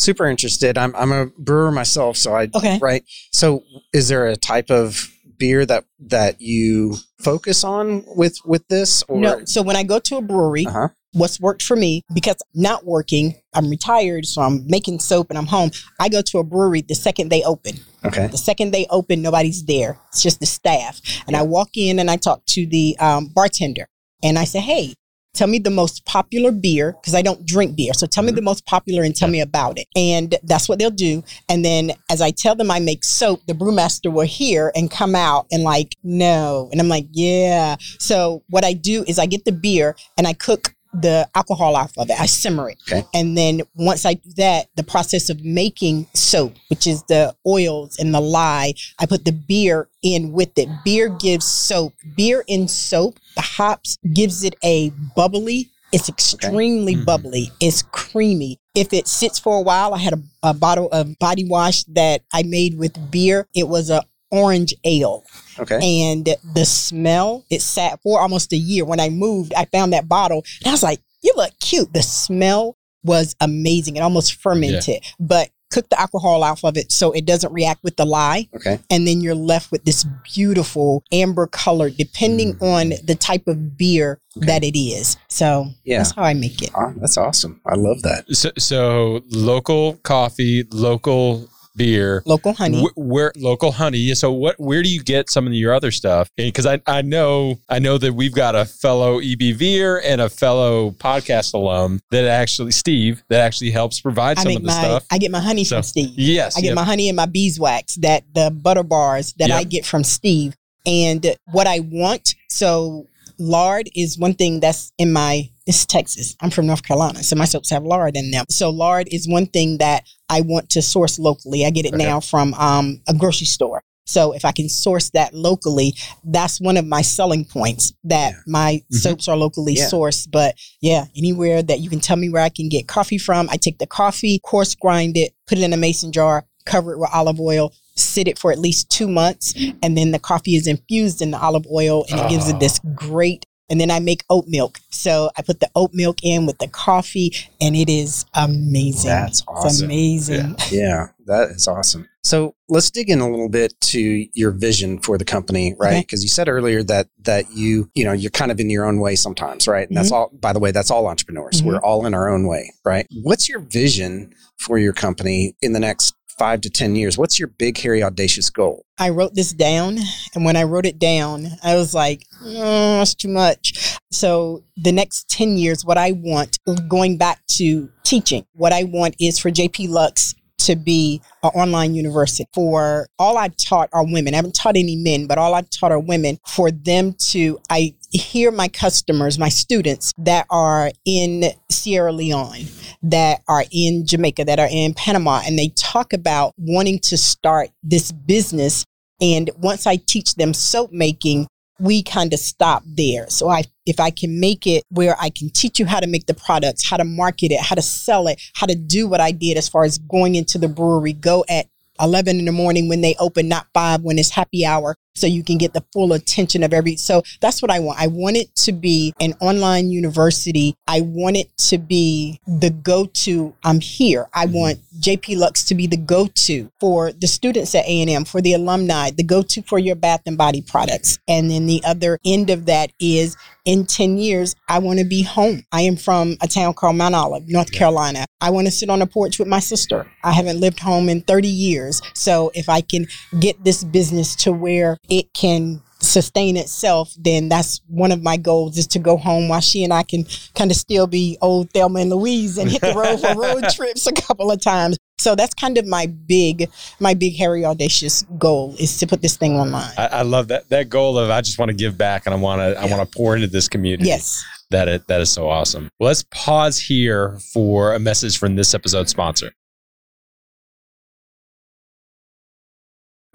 super 0.00 0.26
interested. 0.26 0.76
I'm 0.78 0.94
I'm 0.96 1.12
a 1.12 1.26
brewer 1.38 1.70
myself, 1.70 2.16
so 2.16 2.34
I 2.34 2.48
Okay. 2.54 2.78
right. 2.80 3.04
So 3.32 3.62
is 3.92 4.08
there 4.08 4.26
a 4.26 4.36
type 4.36 4.70
of 4.70 5.10
beer 5.38 5.64
that 5.66 5.84
that 6.08 6.40
you 6.40 6.96
focus 7.18 7.64
on 7.64 8.04
with 8.16 8.38
with 8.44 8.66
this 8.68 9.02
or 9.08 9.20
no, 9.20 9.44
so 9.44 9.62
when 9.62 9.76
I 9.76 9.82
go 9.82 9.98
to 9.98 10.16
a 10.16 10.22
brewery, 10.22 10.66
Uh-huh. 10.66 10.88
what's 11.12 11.38
worked 11.40 11.62
for 11.62 11.76
me 11.76 12.02
because 12.12 12.36
not 12.54 12.84
working, 12.84 13.34
I'm 13.54 13.68
retired, 13.70 14.26
so 14.26 14.42
I'm 14.42 14.66
making 14.66 15.00
soap 15.00 15.30
and 15.30 15.38
I'm 15.38 15.46
home. 15.46 15.70
I 15.98 16.08
go 16.08 16.20
to 16.22 16.38
a 16.38 16.44
brewery 16.44 16.82
the 16.82 16.94
second 16.94 17.30
they 17.30 17.42
open. 17.42 17.74
Okay. 18.04 18.26
The 18.28 18.38
second 18.38 18.72
they 18.72 18.86
open, 18.90 19.20
nobody's 19.22 19.64
there. 19.64 19.98
It's 20.08 20.22
just 20.22 20.40
the 20.40 20.46
staff. 20.46 21.00
And 21.26 21.34
I 21.36 21.42
walk 21.42 21.70
in 21.76 21.98
and 21.98 22.10
I 22.10 22.16
talk 22.16 22.42
to 22.56 22.66
the 22.66 22.96
um, 22.98 23.26
bartender 23.34 23.88
and 24.22 24.38
I 24.38 24.44
say, 24.44 24.60
hey, 24.60 24.94
tell 25.34 25.46
me 25.46 25.58
the 25.58 25.70
most 25.70 26.04
popular 26.06 26.52
beer 26.52 26.96
because 27.00 27.14
I 27.14 27.22
don't 27.22 27.46
drink 27.46 27.76
beer. 27.76 27.92
So 27.94 28.06
tell 28.06 28.22
me 28.22 28.30
mm-hmm. 28.30 28.36
the 28.36 28.42
most 28.42 28.66
popular 28.66 29.02
and 29.02 29.14
tell 29.14 29.28
me 29.28 29.40
about 29.40 29.78
it. 29.78 29.86
And 29.96 30.36
that's 30.42 30.68
what 30.68 30.78
they'll 30.78 30.90
do. 30.90 31.22
And 31.48 31.64
then 31.64 31.92
as 32.10 32.20
I 32.20 32.30
tell 32.30 32.54
them 32.54 32.70
I 32.70 32.80
make 32.80 33.04
soap, 33.04 33.40
the 33.46 33.54
brewmaster 33.54 34.12
will 34.12 34.26
hear 34.26 34.72
and 34.74 34.90
come 34.90 35.14
out 35.14 35.46
and 35.50 35.62
like, 35.62 35.96
no. 36.02 36.68
And 36.72 36.80
I'm 36.80 36.88
like, 36.88 37.06
yeah. 37.12 37.76
So 37.98 38.42
what 38.48 38.64
I 38.64 38.72
do 38.72 39.04
is 39.06 39.18
I 39.18 39.26
get 39.26 39.44
the 39.44 39.52
beer 39.52 39.96
and 40.16 40.26
I 40.26 40.32
cook 40.32 40.74
the 40.92 41.28
alcohol 41.34 41.76
off 41.76 41.92
of 41.96 42.10
it. 42.10 42.20
I 42.20 42.26
simmer 42.26 42.70
it. 42.70 42.78
Okay. 42.90 43.06
And 43.14 43.36
then 43.38 43.62
once 43.74 44.04
I 44.04 44.14
do 44.14 44.30
that, 44.36 44.66
the 44.76 44.82
process 44.82 45.30
of 45.30 45.44
making 45.44 46.06
soap, 46.14 46.54
which 46.68 46.86
is 46.86 47.02
the 47.04 47.34
oils 47.46 47.96
and 47.98 48.12
the 48.14 48.20
lye, 48.20 48.74
I 48.98 49.06
put 49.06 49.24
the 49.24 49.32
beer 49.32 49.88
in 50.02 50.32
with 50.32 50.56
it. 50.58 50.68
Beer 50.84 51.08
gives 51.08 51.46
soap. 51.46 51.94
Beer 52.16 52.44
in 52.48 52.66
soap, 52.68 53.18
the 53.36 53.42
hops 53.42 53.98
gives 54.12 54.42
it 54.44 54.56
a 54.64 54.90
bubbly. 55.14 55.70
It's 55.92 56.08
extremely 56.08 56.94
Mhm. 56.96 57.04
bubbly. 57.04 57.50
It's 57.60 57.82
creamy. 57.82 58.58
If 58.74 58.92
it 58.92 59.08
sits 59.08 59.38
for 59.38 59.56
a 59.56 59.60
while, 59.62 59.92
I 59.94 59.98
had 59.98 60.12
a, 60.14 60.22
a 60.42 60.54
bottle 60.54 60.88
of 60.92 61.18
body 61.18 61.44
wash 61.48 61.82
that 61.84 62.22
I 62.32 62.42
made 62.44 62.78
with 62.78 63.10
beer. 63.10 63.48
It 63.54 63.68
was 63.68 63.90
a 63.90 64.04
orange 64.32 64.72
ale 64.84 65.24
Okay. 65.60 65.78
and 66.10 66.28
the 66.54 66.64
smell 66.64 67.44
it 67.50 67.62
sat 67.62 68.00
for 68.02 68.20
almost 68.20 68.52
a 68.52 68.56
year 68.56 68.84
when 68.84 69.00
i 69.00 69.08
moved 69.08 69.52
i 69.54 69.64
found 69.66 69.92
that 69.92 70.08
bottle 70.08 70.42
and 70.60 70.68
i 70.68 70.70
was 70.70 70.82
like 70.82 71.00
you 71.22 71.32
look 71.36 71.52
cute 71.60 71.92
the 71.92 72.02
smell 72.02 72.76
was 73.04 73.34
amazing 73.40 73.96
it 73.96 74.00
almost 74.00 74.34
fermented 74.40 75.02
but 75.18 75.50
cook 75.70 75.88
the 75.88 76.00
alcohol 76.00 76.42
off 76.42 76.64
of 76.64 76.76
it 76.76 76.90
so 76.90 77.12
it 77.12 77.24
doesn't 77.24 77.52
react 77.52 77.82
with 77.84 77.96
the 77.96 78.04
lye 78.04 78.48
Okay. 78.56 78.80
and 78.90 79.06
then 79.06 79.20
you're 79.20 79.36
left 79.36 79.70
with 79.70 79.84
this 79.84 80.04
beautiful 80.34 81.04
amber 81.12 81.46
color 81.46 81.90
depending 81.90 82.54
Mm. 82.54 82.62
on 82.62 82.88
the 83.04 83.14
type 83.14 83.46
of 83.46 83.76
beer 83.78 84.18
Okay. 84.36 84.46
that 84.46 84.64
it 84.64 84.76
is 84.78 85.16
so 85.28 85.68
Yeah. 85.84 85.98
that's 85.98 86.10
how 86.12 86.22
i 86.24 86.34
make 86.34 86.60
it 86.62 86.70
Ah, 86.74 86.92
that's 86.96 87.16
awesome. 87.16 87.60
I 87.66 87.74
love 87.76 88.02
that. 88.02 88.24
So, 88.34 88.50
so 88.58 89.20
local 89.30 89.94
coffee, 90.02 90.64
local 90.72 91.48
beer. 91.76 92.22
local 92.26 92.52
honey 92.52 92.82
Wh- 92.82 92.98
where 92.98 93.32
local 93.36 93.72
honey? 93.72 94.14
So 94.14 94.32
what? 94.32 94.56
Where 94.58 94.82
do 94.82 94.88
you 94.88 95.02
get 95.02 95.30
some 95.30 95.46
of 95.46 95.52
your 95.52 95.72
other 95.72 95.90
stuff? 95.90 96.28
Because 96.36 96.66
I, 96.66 96.80
I 96.86 97.02
know 97.02 97.60
I 97.68 97.78
know 97.78 97.98
that 97.98 98.12
we've 98.12 98.34
got 98.34 98.54
a 98.54 98.64
fellow 98.64 99.20
EBVer 99.20 100.00
and 100.04 100.20
a 100.20 100.28
fellow 100.28 100.90
podcast 100.92 101.54
alum 101.54 102.00
that 102.10 102.24
actually 102.24 102.72
Steve 102.72 103.22
that 103.28 103.40
actually 103.40 103.70
helps 103.70 104.00
provide 104.00 104.38
I 104.38 104.42
some 104.42 104.56
of 104.56 104.62
the 104.62 104.66
my 104.66 104.72
stuff. 104.72 105.06
I 105.10 105.18
get 105.18 105.30
my 105.30 105.40
honey 105.40 105.64
So, 105.64 105.76
from 105.76 105.82
Steve. 105.82 106.12
Yes, 106.16 106.56
I 106.56 106.60
get 106.60 106.68
yep. 106.68 106.74
my 106.76 106.84
honey 106.84 107.08
and 107.08 107.16
my 107.16 107.26
beeswax 107.26 107.96
that 107.96 108.24
the 108.34 108.50
butter 108.50 108.82
bars 108.82 109.32
that 109.34 109.50
I 109.50 109.64
get 109.64 109.84
from 109.84 110.04
Steve. 110.04 110.56
And 110.86 111.36
what 111.52 111.66
I 111.66 111.80
want, 111.80 112.34
so 112.48 113.06
lard 113.40 113.88
is 113.96 114.18
one 114.18 114.34
thing 114.34 114.60
that's 114.60 114.92
in 114.98 115.12
my 115.12 115.48
it's 115.66 115.86
Texas. 115.86 116.36
I'm 116.40 116.50
from 116.50 116.66
North 116.66 116.82
Carolina, 116.82 117.22
so 117.22 117.36
my 117.36 117.44
soaps 117.44 117.70
have 117.70 117.84
lard 117.84 118.16
in 118.16 118.30
them. 118.30 118.44
So 118.50 118.70
lard 118.70 119.08
is 119.10 119.28
one 119.28 119.46
thing 119.46 119.78
that 119.78 120.04
I 120.28 120.40
want 120.42 120.68
to 120.70 120.82
source 120.82 121.18
locally. 121.18 121.64
I 121.64 121.70
get 121.70 121.86
it 121.86 121.94
Okay. 121.94 122.04
now 122.04 122.20
from 122.20 122.54
um, 122.54 123.00
a 123.08 123.14
grocery 123.14 123.46
store. 123.46 123.82
So 124.06 124.32
if 124.32 124.44
I 124.44 124.50
can 124.50 124.68
source 124.68 125.10
that 125.10 125.32
locally, 125.34 125.94
that's 126.24 126.60
one 126.60 126.76
of 126.76 126.84
my 126.84 127.00
selling 127.02 127.44
points 127.44 127.92
that 128.04 128.32
Yeah. 128.32 128.38
my 128.46 128.82
Mhm. 128.92 128.96
soaps 129.00 129.28
are 129.28 129.36
locally 129.36 129.74
Yeah. 129.74 129.88
sourced. 129.88 130.28
But 130.28 130.56
yeah, 130.80 131.04
anywhere 131.16 131.62
that 131.62 131.78
you 131.80 131.88
can 131.88 132.00
tell 132.00 132.16
me 132.16 132.28
where 132.28 132.42
I 132.42 132.48
can 132.48 132.68
get 132.68 132.88
coffee 132.88 133.18
from, 133.18 133.48
I 133.50 133.56
take 133.56 133.78
the 133.78 133.86
coffee, 133.86 134.40
coarse 134.42 134.74
grind 134.74 135.16
it, 135.16 135.32
put 135.46 135.58
it 135.58 135.62
in 135.62 135.72
a 135.72 135.76
mason 135.76 136.10
jar, 136.10 136.44
cover 136.66 136.92
it 136.92 136.98
with 136.98 137.10
olive 137.12 137.38
oil, 137.40 137.72
sit 138.00 138.26
it 138.28 138.38
for 138.38 138.50
at 138.52 138.58
least 138.58 138.90
two 138.90 139.08
months, 139.08 139.54
and 139.82 139.96
then 139.96 140.10
the 140.10 140.18
coffee 140.18 140.56
is 140.56 140.66
infused 140.66 141.20
in 141.22 141.30
the 141.30 141.38
olive 141.40 141.66
oil 141.72 142.04
and 142.10 142.20
it 142.20 142.28
gives 142.28 142.46
Oh. 142.46 142.56
it 142.56 142.60
this 142.60 142.80
great. 142.94 143.44
And 143.68 143.80
then 143.80 143.88
I 143.92 144.00
make 144.00 144.24
oat 144.28 144.46
milk. 144.48 144.80
So 144.90 145.30
I 145.38 145.42
put 145.42 145.60
the 145.60 145.70
oat 145.76 145.92
milk 145.94 146.18
in 146.24 146.44
with 146.44 146.58
the 146.58 146.66
coffee, 146.66 147.32
and 147.60 147.76
it 147.76 147.88
is 147.88 148.24
amazing. 148.34 149.08
That's 149.10 149.40
It's 149.40 149.44
awesome. 149.48 149.84
amazing. 149.84 150.56
Yeah, 150.72 151.08
that 151.26 151.50
is 151.50 151.68
awesome. 151.68 152.08
So 152.24 152.54
let's 152.68 152.90
dig 152.90 153.08
in 153.08 153.20
a 153.20 153.30
little 153.30 153.48
bit 153.48 153.72
to 153.80 154.26
your 154.34 154.50
vision 154.50 154.98
for 154.98 155.16
the 155.16 155.24
company, 155.24 155.74
right? 155.78 155.92
Okay. 155.92 156.00
Because 156.00 156.22
you 156.24 156.28
said 156.28 156.48
earlier 156.48 156.82
that 156.82 157.06
that 157.22 157.44
you, 157.54 157.88
you 157.94 158.04
know, 158.04 158.12
you're 158.12 158.30
kind 158.32 158.50
of 158.50 158.58
in 158.60 158.70
your 158.70 158.84
own 158.86 158.98
way 159.00 159.14
sometimes, 159.14 159.68
right? 159.68 159.82
And 159.88 159.90
Mm-hmm. 159.90 159.94
that's 160.02 160.10
all. 160.12 160.30
By 160.38 160.52
the 160.52 160.58
way, 160.58 160.72
that's 160.72 160.90
all 160.90 161.06
entrepreneurs. 161.06 161.62
We're 161.62 161.78
all 161.78 162.04
in 162.06 162.12
our 162.12 162.28
own 162.28 162.46
way, 162.48 162.72
right? 162.84 163.06
What's 163.22 163.48
your 163.48 163.60
vision 163.60 164.34
for 164.58 164.78
your 164.78 164.92
company 164.92 165.54
in 165.62 165.72
the 165.74 165.80
next 165.80 166.12
five 166.40 166.62
to 166.62 166.70
ten 166.70 166.96
years? 166.96 167.18
What's 167.18 167.38
your 167.38 167.48
big, 167.48 167.76
hairy, 167.76 168.02
audacious 168.02 168.48
goal? 168.48 168.86
I 168.98 169.10
wrote 169.10 169.34
this 169.34 169.52
down, 169.52 169.98
and 170.34 170.42
when 170.42 170.56
I 170.56 170.62
wrote 170.62 170.86
it 170.86 170.98
down, 170.98 171.48
I 171.62 171.74
was 171.74 171.92
like, 171.92 172.24
oh, 172.42 172.98
that's 172.98 173.14
too 173.14 173.28
much. 173.28 173.98
So, 174.10 174.64
the 174.74 174.90
next 174.90 175.28
10 175.28 175.58
years, 175.58 175.84
what 175.84 175.98
I 175.98 176.12
want, 176.12 176.58
going 176.88 177.18
back 177.18 177.40
to 177.58 177.90
teaching, 178.04 178.46
what 178.54 178.72
I 178.72 178.84
want 178.84 179.16
is 179.20 179.38
for 179.38 179.50
JP 179.50 179.90
Luxe 179.90 180.34
to 180.66 180.76
be 180.76 181.20
an 181.42 181.50
online 181.50 181.94
university. 181.94 182.46
For 182.54 183.06
all 183.18 183.36
I've 183.38 183.56
taught 183.56 183.88
are 183.92 184.04
women. 184.04 184.34
I 184.34 184.36
haven't 184.36 184.54
taught 184.54 184.76
any 184.76 184.96
men, 184.96 185.26
but 185.26 185.38
all 185.38 185.54
I've 185.54 185.70
taught 185.70 185.92
are 185.92 186.00
women. 186.00 186.38
For 186.46 186.70
them 186.70 187.14
to, 187.30 187.58
I 187.70 187.94
hear 188.10 188.50
my 188.50 188.68
customers, 188.68 189.38
my 189.38 189.48
students 189.48 190.12
that 190.18 190.46
are 190.50 190.90
in 191.04 191.44
Sierra 191.70 192.12
Leone, 192.12 192.66
that 193.02 193.42
are 193.48 193.64
in 193.70 194.06
Jamaica, 194.06 194.44
that 194.44 194.58
are 194.58 194.68
in 194.70 194.94
Panama, 194.94 195.42
and 195.44 195.58
they 195.58 195.68
talk 195.76 196.12
about 196.12 196.54
wanting 196.56 196.98
to 197.00 197.16
start 197.16 197.70
this 197.82 198.12
business. 198.12 198.84
And 199.20 199.50
once 199.58 199.86
I 199.86 199.96
teach 199.96 200.34
them 200.36 200.54
soap 200.54 200.92
making, 200.92 201.46
we 201.80 202.02
kind 202.02 202.32
of 202.32 202.38
stop 202.38 202.82
there. 202.86 203.28
So 203.28 203.48
I 203.48 203.64
if 203.86 203.98
I 203.98 204.10
can 204.10 204.38
make 204.38 204.66
it 204.66 204.84
where 204.90 205.16
I 205.18 205.30
can 205.30 205.50
teach 205.50 205.78
you 205.78 205.86
how 205.86 205.98
to 206.00 206.06
make 206.06 206.26
the 206.26 206.34
products, 206.34 206.88
how 206.88 206.96
to 206.96 207.04
market 207.04 207.50
it, 207.50 207.60
how 207.60 207.74
to 207.74 207.82
sell 207.82 208.28
it, 208.28 208.40
how 208.54 208.66
to 208.66 208.74
do 208.74 209.08
what 209.08 209.20
I 209.20 209.32
did 209.32 209.56
as 209.56 209.68
far 209.68 209.84
as 209.84 209.98
going 209.98 210.34
into 210.34 210.58
the 210.58 210.68
brewery, 210.68 211.14
go 211.14 211.44
at 211.48 211.66
11 212.00 212.38
in 212.38 212.44
the 212.44 212.52
morning 212.52 212.88
when 212.88 213.00
they 213.00 213.14
open, 213.18 213.48
not 213.48 213.66
5 213.74 214.02
when 214.02 214.18
it's 214.18 214.30
happy 214.30 214.64
hour, 214.64 214.96
so 215.14 215.26
you 215.26 215.42
can 215.42 215.58
get 215.58 215.72
the 215.72 215.84
full 215.92 216.12
attention 216.12 216.62
of 216.62 216.72
every. 216.72 216.96
So 216.96 217.22
that's 217.40 217.62
what 217.62 217.70
I 217.70 217.80
want. 217.80 218.00
I 218.00 218.06
want 218.06 218.36
it 218.36 218.54
to 218.56 218.72
be 218.72 219.12
an 219.20 219.34
online 219.40 219.90
university. 219.90 220.74
I 220.86 221.00
want 221.02 221.36
it 221.36 221.56
to 221.68 221.78
be 221.78 222.40
the 222.46 222.70
go 222.70 223.06
to. 223.06 223.54
I'm 223.64 223.80
here. 223.80 224.28
I 224.34 224.46
mm-hmm. 224.46 224.54
want 224.54 224.78
JP 225.00 225.38
Luxe 225.38 225.64
to 225.64 225.74
be 225.74 225.86
the 225.86 225.96
go 225.96 226.26
to 226.26 226.70
for 226.80 227.12
the 227.12 227.26
students 227.26 227.74
at 227.74 227.84
A&M, 227.84 228.24
for 228.24 228.40
the 228.40 228.54
alumni, 228.54 229.10
the 229.10 229.24
go 229.24 229.42
to 229.42 229.62
for 229.62 229.78
your 229.78 229.96
bath 229.96 230.22
and 230.26 230.36
body 230.38 230.62
products. 230.62 231.18
And 231.28 231.50
then 231.50 231.66
the 231.66 231.82
other 231.84 232.18
end 232.24 232.50
of 232.50 232.66
that 232.66 232.92
is 232.98 233.36
in 233.64 233.86
10 233.86 234.18
years, 234.18 234.56
I 234.68 234.78
want 234.78 234.98
to 234.98 235.04
be 235.04 235.22
home. 235.22 235.64
I 235.72 235.82
am 235.82 235.96
from 235.96 236.36
a 236.40 236.48
town 236.48 236.74
called 236.74 236.96
Mount 236.96 237.14
Olive, 237.14 237.48
North 237.48 237.72
Carolina. 237.72 238.26
I 238.40 238.50
want 238.50 238.66
to 238.66 238.70
sit 238.70 238.88
on 238.88 239.02
a 239.02 239.06
porch 239.06 239.38
with 239.38 239.48
my 239.48 239.60
sister. 239.60 240.10
I 240.24 240.32
haven't 240.32 240.60
lived 240.60 240.80
home 240.80 241.08
in 241.08 241.20
30 241.22 241.48
years. 241.48 242.00
So 242.14 242.50
if 242.54 242.68
I 242.68 242.80
can 242.80 243.06
get 243.38 243.62
this 243.62 243.84
business 243.84 244.34
to 244.36 244.52
where 244.52 244.98
it 245.08 245.32
can 245.34 245.82
sustain 246.02 246.56
itself, 246.56 247.12
then 247.18 247.48
that's 247.48 247.80
one 247.86 248.12
of 248.12 248.22
my 248.22 248.36
goals 248.36 248.78
is 248.78 248.86
to 248.88 248.98
go 248.98 249.16
home 249.16 249.48
while 249.48 249.60
she 249.60 249.84
and 249.84 249.92
I 249.92 250.02
can 250.02 250.24
kind 250.54 250.70
of 250.70 250.76
still 250.76 251.06
be 251.06 251.36
old 251.40 251.70
Thelma 251.70 252.00
and 252.00 252.10
Louise 252.10 252.58
and 252.58 252.70
hit 252.70 252.80
the 252.80 252.94
road 252.94 253.20
for 253.20 253.34
road 253.38 253.64
trips 253.70 254.06
a 254.06 254.12
couple 254.12 254.50
of 254.50 254.60
times. 254.60 254.96
So 255.18 255.34
that's 255.34 255.52
kind 255.52 255.76
of 255.76 255.86
my 255.86 256.06
big, 256.06 256.70
my 256.98 257.12
big, 257.12 257.36
hairy, 257.36 257.64
audacious 257.64 258.22
goal 258.38 258.74
is 258.78 258.98
to 258.98 259.06
put 259.06 259.20
this 259.20 259.36
thing 259.36 259.56
online. 259.56 259.92
I, 259.98 260.06
I 260.06 260.22
love 260.22 260.48
that 260.48 260.68
that 260.70 260.88
goal 260.88 261.18
of 261.18 261.28
I 261.28 261.42
just 261.42 261.58
want 261.58 261.68
to 261.68 261.76
give 261.76 261.98
back 261.98 262.24
and 262.24 262.34
I 262.34 262.38
want 262.38 262.60
to 262.60 262.80
I 262.80 262.86
want 262.86 263.08
to 263.08 263.16
pour 263.16 263.36
into 263.36 263.48
this 263.48 263.68
community. 263.68 264.08
Yes. 264.08 264.42
That 264.70 264.88
it 264.88 265.06
that 265.08 265.20
is 265.20 265.30
so 265.30 265.50
awesome. 265.50 265.90
Well, 265.98 266.08
let's 266.08 266.24
pause 266.30 266.78
here 266.78 267.38
for 267.52 267.92
a 267.92 267.98
message 267.98 268.38
from 268.38 268.56
this 268.56 268.72
episode's 268.72 269.10
sponsor. 269.10 269.52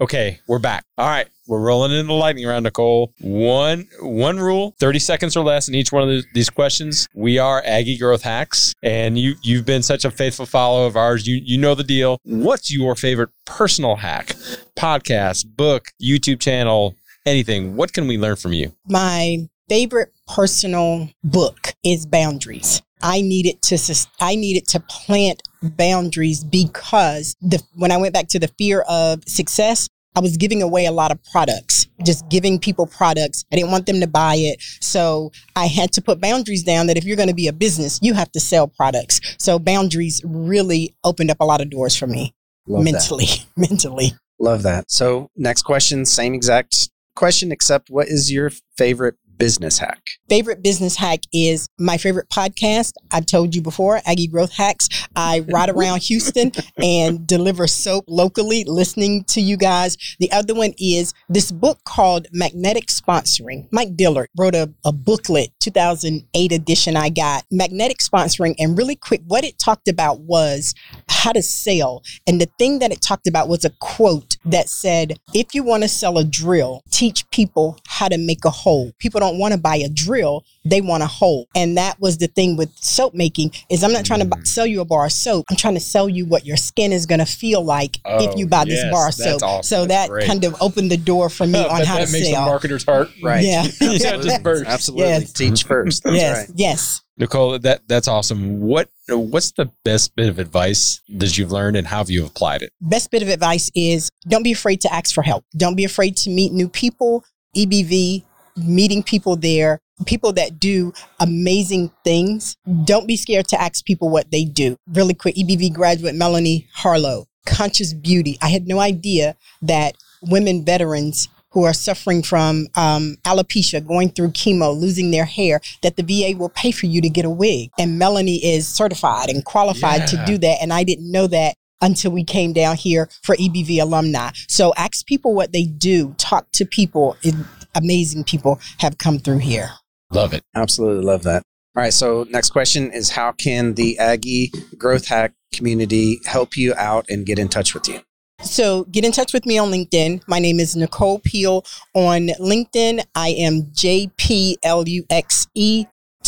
Okay, 0.00 0.40
we're 0.46 0.58
back. 0.58 0.84
All 0.98 1.08
right, 1.08 1.26
we're 1.46 1.60
rolling 1.60 1.92
in 1.92 2.06
the 2.06 2.12
lightning 2.12 2.46
round, 2.46 2.64
Nicole. 2.64 3.12
One 3.20 3.88
one 4.00 4.38
rule: 4.38 4.74
thirty 4.78 4.98
seconds 4.98 5.36
or 5.36 5.44
less 5.44 5.68
in 5.68 5.74
each 5.74 5.92
one 5.92 6.02
of 6.02 6.08
the- 6.08 6.24
these 6.34 6.50
questions. 6.50 7.08
We 7.14 7.38
are 7.38 7.62
Aggie 7.64 7.98
Growth 7.98 8.22
Hacks, 8.22 8.74
and 8.82 9.18
you 9.18 9.34
you've 9.42 9.64
been 9.66 9.82
such 9.82 10.04
a 10.04 10.10
faithful 10.10 10.46
follower 10.46 10.86
of 10.86 10.96
ours. 10.96 11.26
You 11.26 11.40
you 11.44 11.58
know 11.58 11.74
the 11.74 11.84
deal. 11.84 12.18
What's 12.24 12.72
your 12.72 12.94
favorite 12.94 13.30
personal 13.44 13.96
hack? 13.96 14.34
Podcast, 14.76 15.56
book, 15.56 15.86
YouTube 16.02 16.40
channel, 16.40 16.94
anything. 17.24 17.76
What 17.76 17.92
can 17.92 18.06
we 18.06 18.18
learn 18.18 18.36
from 18.36 18.52
you? 18.52 18.72
my 18.88 19.38
favorite 19.68 20.12
personal 20.32 21.08
book 21.24 21.74
is 21.84 22.06
boundaries 22.06 22.82
i 23.02 23.20
needed 23.20 23.60
to 23.62 23.76
i 24.20 24.36
needed 24.36 24.64
to 24.68 24.78
plant 24.78 25.42
boundaries 25.60 26.44
because 26.44 27.34
the 27.42 27.60
when 27.74 27.90
i 27.90 27.96
went 27.96 28.14
back 28.14 28.28
to 28.28 28.38
the 28.38 28.46
fear 28.58 28.82
of 28.82 29.24
success 29.26 29.88
i 30.16 30.20
was 30.20 30.36
giving 30.36 30.62
away 30.62 30.86
a 30.86 30.92
lot 30.92 31.12
of 31.12 31.22
products 31.30 31.86
just 32.04 32.28
giving 32.28 32.58
people 32.58 32.86
products 32.86 33.44
i 33.52 33.56
didn't 33.56 33.70
want 33.70 33.86
them 33.86 34.00
to 34.00 34.06
buy 34.06 34.34
it 34.34 34.60
so 34.80 35.30
i 35.54 35.66
had 35.66 35.92
to 35.92 36.02
put 36.02 36.20
boundaries 36.20 36.62
down 36.64 36.86
that 36.86 36.96
if 36.96 37.04
you're 37.04 37.16
going 37.16 37.28
to 37.28 37.34
be 37.34 37.46
a 37.46 37.52
business 37.52 37.98
you 38.02 38.14
have 38.14 38.30
to 38.32 38.40
sell 38.40 38.66
products 38.66 39.20
so 39.38 39.58
boundaries 39.58 40.20
really 40.24 40.94
opened 41.04 41.30
up 41.30 41.38
a 41.40 41.44
lot 41.44 41.60
of 41.60 41.70
doors 41.70 41.96
for 41.96 42.06
me 42.06 42.34
Love 42.66 42.84
that. 42.84 42.92
mentally 42.92 43.26
mentally 43.56 44.12
Love 44.38 44.62
that. 44.64 44.90
So 44.90 45.30
next 45.36 45.62
question, 45.62 46.04
same 46.04 46.34
exact 46.34 46.90
question, 47.14 47.52
except 47.52 47.88
what 47.88 48.08
is 48.08 48.30
your 48.30 48.50
favorite 48.76 49.16
business 49.38 49.78
hack? 49.78 50.02
Favorite 50.28 50.62
business 50.62 50.96
hack 50.96 51.20
is 51.32 51.68
my 51.78 51.96
favorite 51.96 52.28
podcast. 52.30 52.92
I've 53.12 53.26
told 53.26 53.54
you 53.54 53.62
before, 53.62 54.00
Aggie 54.06 54.26
Growth 54.26 54.52
Hacks. 54.52 54.88
I 55.14 55.40
ride 55.48 55.68
around 55.76 56.02
Houston 56.02 56.52
and 56.82 57.26
deliver 57.26 57.66
soap 57.66 58.04
locally, 58.08 58.64
listening 58.64 59.24
to 59.24 59.40
you 59.40 59.56
guys. 59.56 59.96
The 60.18 60.30
other 60.32 60.54
one 60.54 60.72
is 60.78 61.14
this 61.28 61.52
book 61.52 61.80
called 61.84 62.26
Magnetic 62.32 62.86
Sponsoring. 62.86 63.68
Mike 63.70 63.96
Dillard 63.96 64.28
wrote 64.38 64.54
a, 64.54 64.72
a 64.84 64.92
booklet, 64.92 65.50
2008 65.60 66.52
edition 66.52 66.96
I 66.96 67.10
got, 67.10 67.44
Magnetic 67.50 67.98
Sponsoring. 67.98 68.54
And 68.58 68.76
really 68.76 68.96
quick, 68.96 69.22
what 69.26 69.44
it 69.44 69.58
talked 69.58 69.88
about 69.88 70.20
was 70.20 70.74
how 71.08 71.32
to 71.32 71.42
sell. 71.42 72.02
And 72.26 72.40
the 72.40 72.48
thing 72.58 72.78
that 72.80 72.92
it 72.92 73.02
talked 73.02 73.26
about 73.26 73.48
was 73.48 73.64
a 73.64 73.70
quote 73.80 74.35
that 74.46 74.68
said, 74.68 75.18
if 75.34 75.54
you 75.54 75.62
want 75.62 75.82
to 75.82 75.88
sell 75.88 76.18
a 76.18 76.24
drill, 76.24 76.82
teach 76.90 77.28
people 77.30 77.78
how 77.86 78.08
to 78.08 78.16
make 78.18 78.44
a 78.44 78.50
hole. 78.50 78.92
People 78.98 79.20
don't 79.20 79.38
want 79.38 79.52
to 79.52 79.58
buy 79.60 79.76
a 79.76 79.88
drill, 79.88 80.44
they 80.64 80.80
want 80.80 81.02
a 81.02 81.06
hole. 81.06 81.46
And 81.54 81.76
that 81.76 82.00
was 82.00 82.18
the 82.18 82.26
thing 82.28 82.56
with 82.56 82.70
soap 82.76 83.14
making 83.14 83.52
is 83.70 83.82
I'm 83.84 83.92
not 83.92 84.04
trying 84.04 84.20
to 84.20 84.26
Mm. 84.26 84.46
sell 84.46 84.66
you 84.66 84.80
a 84.80 84.84
bar 84.84 85.06
of 85.06 85.12
soap. 85.12 85.46
I'm 85.50 85.56
trying 85.56 85.74
to 85.74 85.80
sell 85.80 86.08
you 86.08 86.26
what 86.26 86.44
your 86.46 86.56
skin 86.56 86.92
is 86.92 87.06
going 87.06 87.18
to 87.20 87.26
feel 87.26 87.64
like 87.64 87.96
if 87.96 88.02
Oh, 88.32 88.36
you 88.36 88.46
buy 88.46 88.64
this 88.64 88.82
bar 88.90 89.08
of 89.08 89.14
soap. 89.14 89.42
awesome. 89.42 89.62
So 89.62 89.86
That's 89.86 90.08
that 90.08 90.10
great. 90.10 90.26
kind 90.26 90.44
of 90.44 90.56
opened 90.60 90.90
the 90.90 90.96
door 90.96 91.28
for 91.28 91.46
me 91.46 91.58
on 91.64 91.78
Bet 91.78 91.86
how 91.86 91.98
to 91.98 92.06
that 92.06 92.12
makes 92.12 92.28
sell. 92.30 92.44
the 92.44 92.50
marketer's 92.68 92.84
heart. 92.84 93.10
Right. 93.22 93.44
Yeah. 93.44 93.64
Yeah, 93.80 94.16
just 94.22 94.42
burst. 94.42 94.64
Absolutely. 94.66 95.06
Yes. 95.06 95.32
Teach 95.32 95.64
first. 95.64 96.02
That's 96.04 96.16
yes, 96.16 96.36
right. 96.38 96.48
yes. 96.56 97.02
Nicole, 97.18 97.58
that 97.60 97.82
that's 97.88 98.08
awesome. 98.08 98.60
What 98.60 98.90
what's 99.08 99.52
the 99.52 99.70
best 99.84 100.16
bit 100.16 100.28
of 100.28 100.38
advice 100.38 101.00
that 101.08 101.38
you've 101.38 101.52
learned 101.52 101.76
and 101.76 101.86
how 101.86 101.98
have 101.98 102.10
you 102.10 102.26
applied 102.26 102.62
it? 102.62 102.72
best 102.80 103.10
bit 103.10 103.22
of 103.22 103.28
advice 103.28 103.70
is 103.74 104.10
don't 104.28 104.42
be 104.42 104.52
afraid 104.52 104.80
to 104.80 104.92
ask 104.92 105.14
for 105.14 105.22
help. 105.22 105.44
Don't 105.56 105.76
be 105.76 105.84
afraid 105.84 106.16
to 106.18 106.30
meet 106.30 106.52
new 106.52 106.68
people. 106.68 107.24
EBV, 107.56 108.22
meeting 108.56 109.02
people 109.02 109.36
there, 109.36 109.80
people 110.04 110.32
that 110.32 110.58
do 110.58 110.92
amazing 111.20 111.90
things. 112.04 112.56
Don't 112.84 113.06
be 113.06 113.16
scared 113.16 113.48
to 113.48 113.60
ask 113.60 113.84
people 113.84 114.08
what 114.08 114.30
they 114.30 114.44
do. 114.44 114.76
Really 114.88 115.14
quick, 115.14 115.36
EBV 115.36 115.72
graduate 115.72 116.14
Melanie 116.14 116.68
Harlow, 116.74 117.26
conscious 117.46 117.94
beauty. 117.94 118.38
I 118.42 118.48
had 118.48 118.66
no 118.66 118.78
idea 118.78 119.36
that 119.62 119.96
women 120.22 120.64
veterans 120.64 121.28
who 121.56 121.64
are 121.64 121.72
suffering 121.72 122.22
from 122.22 122.66
um, 122.74 123.16
alopecia, 123.24 123.80
going 123.84 124.10
through 124.10 124.28
chemo, 124.28 124.78
losing 124.78 125.10
their 125.10 125.24
hair, 125.24 125.58
that 125.82 125.96
the 125.96 126.02
VA 126.02 126.36
will 126.36 126.50
pay 126.50 126.70
for 126.70 126.84
you 126.84 127.00
to 127.00 127.08
get 127.08 127.24
a 127.24 127.30
wig. 127.30 127.70
And 127.78 127.98
Melanie 127.98 128.44
is 128.44 128.68
certified 128.68 129.30
and 129.30 129.42
qualified 129.42 130.06
to 130.08 130.22
do 130.26 130.36
that. 130.36 130.58
And 130.60 130.70
I 130.70 130.84
didn't 130.84 131.10
know 131.10 131.26
that 131.28 131.54
until 131.80 132.10
we 132.10 132.24
came 132.24 132.52
down 132.52 132.76
here 132.76 133.08
for 133.22 133.34
EBV 133.36 133.80
alumni. 133.80 134.32
So 134.48 134.74
ask 134.76 135.06
people 135.06 135.32
what 135.32 135.52
they 135.52 135.64
do, 135.64 136.14
talk 136.18 136.46
to 136.52 136.66
people. 136.66 137.16
It, 137.22 137.34
amazing 137.74 138.24
people 138.24 138.60
have 138.80 138.98
come 138.98 139.18
through 139.18 139.38
here. 139.38 139.70
Love 140.10 140.34
it. 140.34 140.44
Absolutely 140.54 141.06
love 141.06 141.22
that. 141.22 141.42
All 141.74 141.82
right. 141.82 141.92
So, 141.92 142.26
next 142.28 142.50
question 142.50 142.92
is 142.92 143.10
How 143.10 143.32
can 143.32 143.74
the 143.74 143.98
Aggie 143.98 144.52
Growth 144.76 145.08
Hack 145.08 145.32
community 145.54 146.20
help 146.26 146.54
you 146.54 146.74
out 146.74 147.06
and 147.08 147.24
get 147.24 147.38
in 147.38 147.48
touch 147.48 147.72
with 147.72 147.88
you? 147.88 148.00
So 148.42 148.84
get 148.84 149.04
in 149.04 149.12
touch 149.12 149.32
with 149.32 149.46
me 149.46 149.58
on 149.58 149.70
LinkedIn. 149.70 150.22
My 150.28 150.38
name 150.38 150.60
is 150.60 150.76
Nicole 150.76 151.18
Peele 151.20 151.64
on 151.94 152.28
LinkedIn. 152.40 153.04
I 153.14 153.28
am 153.30 153.62
JPLUXE. 153.72 154.56